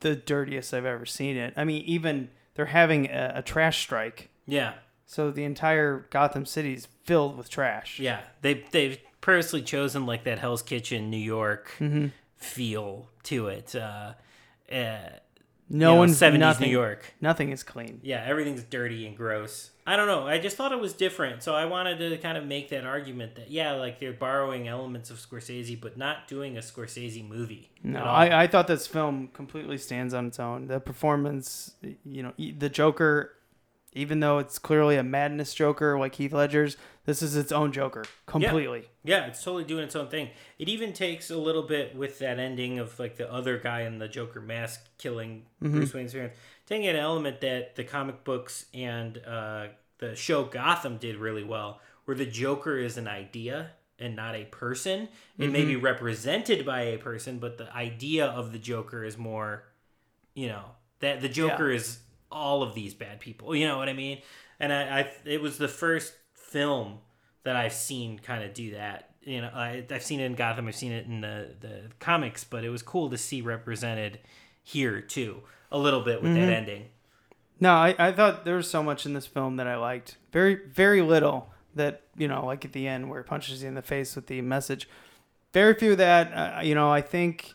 [0.00, 1.52] the dirtiest I've ever seen it.
[1.56, 4.74] I mean, even they're having a, a trash strike, Yeah.
[5.06, 7.98] So the entire Gotham City is filled with trash.
[7.98, 12.08] Yeah, they they've purposely chosen like that Hell's Kitchen New York Mm-hmm.
[12.36, 13.74] feel to it.
[13.74, 14.12] Uh,
[14.70, 14.96] uh,
[15.68, 16.66] no you know, one's 70s nothing.
[16.68, 17.14] New York.
[17.20, 17.98] Nothing is clean.
[18.04, 19.70] Yeah, everything's dirty and gross.
[19.84, 20.24] I don't know.
[20.26, 23.34] I just thought it was different, so I wanted to kind of make that argument
[23.36, 27.70] that yeah, like they're borrowing elements of Scorsese, but not doing a Scorsese movie.
[27.82, 28.00] No.
[28.00, 30.68] I, I thought this film completely stands on its own.
[30.68, 33.32] The performance, you know, the Joker,
[33.96, 38.04] even though it's clearly a madness Joker like Heath Ledger's, this is its own Joker
[38.26, 38.88] completely.
[39.04, 40.30] Yeah, it's totally doing its own thing.
[40.58, 43.98] It even takes a little bit with that ending of like the other guy in
[43.98, 45.74] the Joker mask killing Mm-hmm.
[45.76, 46.36] Bruce Wayne's parents,
[46.66, 49.68] taking an element that the comic books and uh,
[49.98, 54.44] the show Gotham did really well, where the Joker is an idea and not a
[54.44, 55.08] person.
[55.38, 55.68] It may Mm-hmm.
[55.68, 59.64] be represented by a person, but the idea of the Joker is more,
[60.34, 60.64] you know,
[61.00, 62.00] that the Joker is
[62.36, 63.54] all of these bad people.
[63.54, 64.20] You know what I mean?
[64.60, 66.98] And I, I it was the first film
[67.44, 69.10] that I've seen kind of do that.
[69.22, 72.44] You know, I, I've seen it in Gotham, I've seen it in the the comics,
[72.44, 74.20] but it was cool to see represented
[74.62, 76.86] here too, a little bit with that ending.
[77.58, 80.16] No, I, I thought there was so much in this film that I liked.
[80.32, 83.74] Very, very little that, you know, like at the end where it punches you in
[83.74, 84.88] the face with the message.
[85.52, 86.32] Very few of that.
[86.32, 87.54] Uh, you know, I think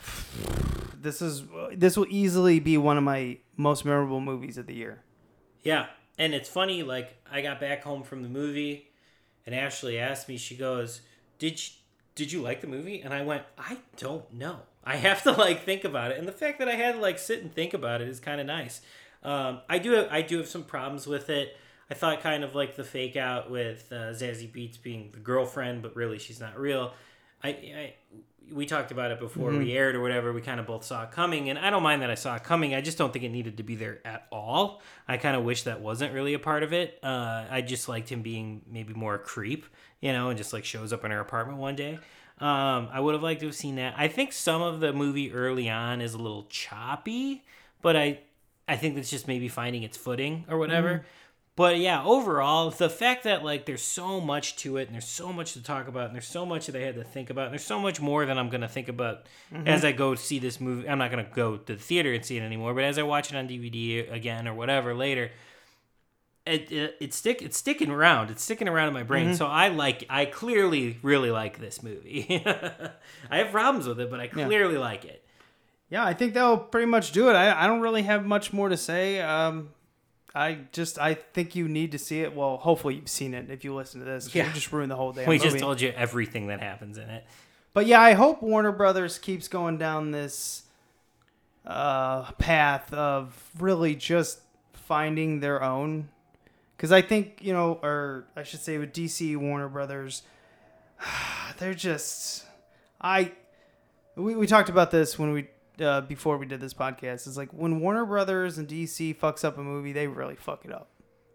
[1.00, 5.02] this is this will easily be one of my most memorable movies of the year.
[5.62, 5.86] Yeah,
[6.18, 6.82] and it's funny.
[6.82, 8.90] Like I got back home from the movie,
[9.46, 10.36] and Ashley asked me.
[10.36, 11.00] She goes,
[11.38, 11.72] "Did you,
[12.14, 14.60] did you like the movie?" And I went, "I don't know.
[14.84, 17.18] I have to like think about it." And the fact that I had to like
[17.18, 18.82] sit and think about it is kind of nice.
[19.22, 21.56] Um, I do have, I do have some problems with it.
[21.90, 25.82] I thought kind of like the fake out with uh, Zazie Beetz being the girlfriend,
[25.82, 26.92] but really she's not real.
[27.44, 27.94] I, I
[28.50, 30.32] we talked about it before we aired or whatever.
[30.32, 32.44] We kind of both saw it coming, and I don't mind that I saw it
[32.44, 32.74] coming.
[32.74, 34.80] I just don't think it needed to be there at all.
[35.06, 36.98] I kind of wish that wasn't really a part of it.
[37.02, 39.66] Uh, I just liked him being maybe more a creep,
[40.00, 41.98] you know, and just like shows up in her apartment one day.
[42.40, 43.94] Um, I would have liked to have seen that.
[43.96, 47.44] I think some of the movie early on is a little choppy,
[47.82, 48.20] but I
[48.68, 51.04] I think that's just maybe finding its footing or whatever.
[51.54, 55.32] But yeah, overall, the fact that like there's so much to it and there's so
[55.32, 57.52] much to talk about and there's so much that I had to think about and
[57.52, 59.26] there's so much more than I'm gonna think about
[59.66, 60.88] as I go see this movie.
[60.88, 63.30] I'm not gonna go to the theater and see it anymore, but as I watch
[63.30, 65.30] it on DVD again or whatever later,
[66.46, 68.30] it, it it's stick it's sticking around.
[68.30, 69.34] It's sticking around in my brain.
[69.34, 72.42] So I like I clearly really like this movie.
[73.30, 75.22] I have problems with it, but I clearly like it.
[75.90, 77.34] Yeah, I think that'll pretty much do it.
[77.34, 79.20] I, I don't really have much more to say.
[79.20, 79.68] Um,
[80.34, 82.34] I just I think you need to see it.
[82.34, 84.34] Well, hopefully you've seen it if you listen to this.
[84.34, 84.46] Yeah.
[84.46, 85.26] You just ruined the whole day.
[85.26, 87.24] We just told you everything that happens in it.
[87.74, 90.62] But yeah, I hope Warner Brothers keeps going down this
[91.66, 94.40] uh, path of really just
[94.72, 96.08] finding their own.
[96.76, 100.22] Because I think you know, or I should say, with DC Warner Brothers,
[101.58, 102.44] they're just
[103.00, 103.32] I.
[104.16, 105.48] We, we talked about this when we
[105.82, 107.26] uh, before we did this podcast.
[107.26, 110.72] It's like when Warner Brothers and DC fucks up a movie, they really fuck it
[110.72, 110.88] up.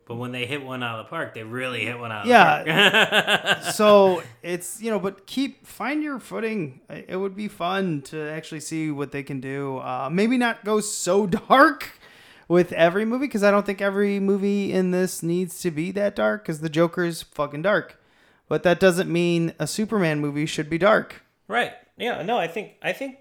[0.07, 2.27] But when they hit one out of the park, they really hit one out of
[2.27, 2.63] Yeah.
[2.63, 3.63] the park.
[3.73, 8.61] so it's you know but keep find your footing it would be fun to actually
[8.61, 11.99] see what they can do uh, maybe not go so dark
[12.47, 16.15] with every movie because i don't think every movie in this needs to be that
[16.15, 17.99] dark because the joker is fucking dark
[18.47, 21.73] but that doesn't mean a superman movie should be dark right.
[21.97, 23.17] Yeah, no, I think I think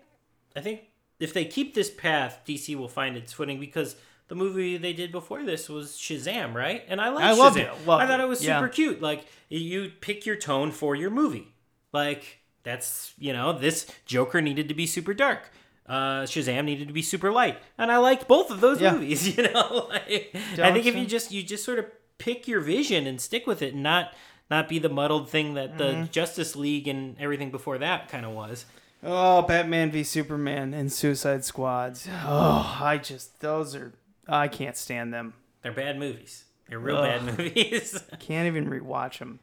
[0.55, 0.83] I think
[1.21, 3.97] if they keep this path, DC will find its footing because
[4.29, 6.83] the movie they did before this was Shazam, right?
[6.89, 7.39] And I like I Shazam.
[7.39, 7.87] loved it.
[7.87, 8.29] Loved I thought it.
[8.29, 8.59] was Yeah.
[8.59, 9.01] super cute.
[9.01, 11.55] Like you pick your tone for your movie.
[11.93, 15.51] Like that's you know this Joker needed to be super dark.
[15.89, 18.93] Uh, Shazam needed to be super light, and I liked both of those Yeah.
[18.93, 19.25] movies.
[19.37, 21.87] You know, like, I think if you just you just sort of
[22.19, 24.13] pick your vision and stick with it, and not
[24.51, 26.11] not be the muddled thing that the Mm-hmm.
[26.11, 28.65] Justice League and everything before that kind of was.
[29.07, 33.93] Oh batman v superman and suicide squads oh i just those are
[34.29, 35.33] i can't stand them
[35.63, 36.45] They're bad movies.
[36.69, 38.03] They're real bad movies.
[38.19, 39.39] Can't even rewatch them.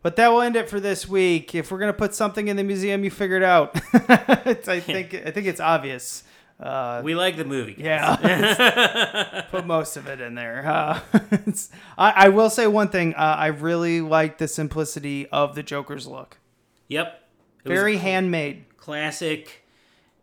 [0.00, 1.52] But that will end it for this week.
[1.56, 3.74] If we're gonna put something in the museum, you figured it out.
[4.08, 6.22] I think I think it's obvious.
[6.60, 7.74] Uh, we like the movie.
[7.74, 7.84] guys.
[8.22, 10.64] yeah, put most of it in there.
[10.66, 11.00] Uh,
[11.98, 13.14] I, I will say one thing.
[13.14, 16.38] Uh, I really like the simplicity of the Joker's look.
[16.86, 17.22] Yep.
[17.64, 18.66] It was Very handmade.
[18.92, 19.64] Classic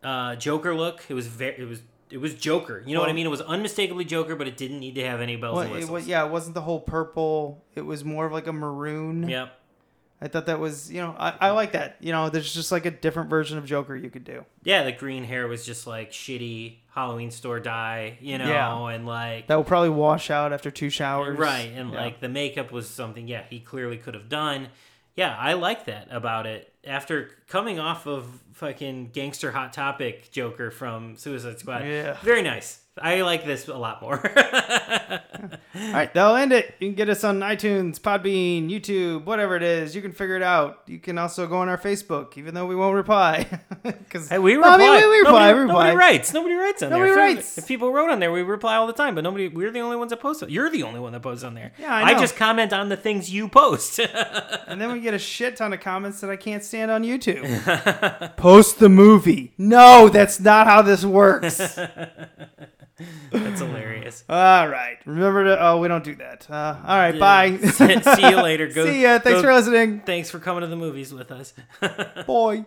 [0.03, 1.03] uh, Joker look.
[1.07, 1.55] It was very.
[1.61, 1.81] It was.
[2.11, 2.83] It was Joker.
[2.85, 3.25] You know what I mean?
[3.25, 5.75] It was unmistakably Joker, but it didn't need to have any bells Well, and it
[5.75, 5.91] whistles.
[5.91, 7.63] was, yeah, it wasn't the whole purple.
[7.73, 9.27] It was more of like a maroon.
[9.27, 9.51] Yep.
[10.21, 11.97] I thought that was, you know, I, I like that.
[11.99, 14.45] You know, there's just like a different version of Joker you could do.
[14.63, 18.87] Yeah, the green hair was just like shitty Halloween store dye, you know, Yeah.
[18.95, 21.37] and like That will probably wash out after two showers.
[21.39, 21.99] right, and Yeah.
[22.01, 23.27] like the makeup was something.
[23.27, 24.67] Yeah, he clearly could have done.
[25.15, 26.73] Yeah, I like that about it.
[26.85, 32.17] After coming off of fucking gangster hot topic Joker from Suicide Squad, Yeah.
[32.21, 32.81] very nice.
[33.01, 34.15] I like this a lot more.
[35.75, 36.73] All right, that'll end it.
[36.79, 39.93] You can get us on iTunes, Podbean, YouTube, whatever it is.
[39.93, 40.81] You can figure it out.
[40.87, 43.47] You can also go on our Facebook, even though we won't reply.
[43.85, 44.73] Because Hey, we reply.
[44.73, 45.47] I mean, we reply.
[45.51, 45.73] Nobody, reply.
[45.91, 46.33] nobody writes.
[46.33, 47.27] Nobody writes on Nobody there.
[47.29, 47.57] If- writes.
[47.59, 49.13] If people wrote on there, we reply all the time.
[49.13, 49.47] But nobody.
[49.47, 50.43] We're the only ones that post.
[50.49, 51.71] You're the only one that posts on there.
[51.77, 52.17] Yeah, I know.
[52.17, 53.99] I just comment on the things you post.
[54.67, 58.35] And then we get a shit ton of comments that I can't stand on YouTube.
[58.35, 59.53] Post the movie.
[59.59, 61.77] No, that's not how this works.
[63.31, 64.23] That's hilarious.
[64.29, 64.97] all right.
[65.05, 65.65] Remember to.
[65.65, 66.49] Oh, we don't do that.
[66.49, 67.19] Uh, all right.
[67.19, 67.57] Bye.
[67.57, 68.67] See you later.
[68.73, 69.19] Go, See ya.
[69.19, 70.01] Thanks go- for listening.
[70.05, 71.53] Thanks for coming to the movies with us.
[72.25, 72.65] Boy.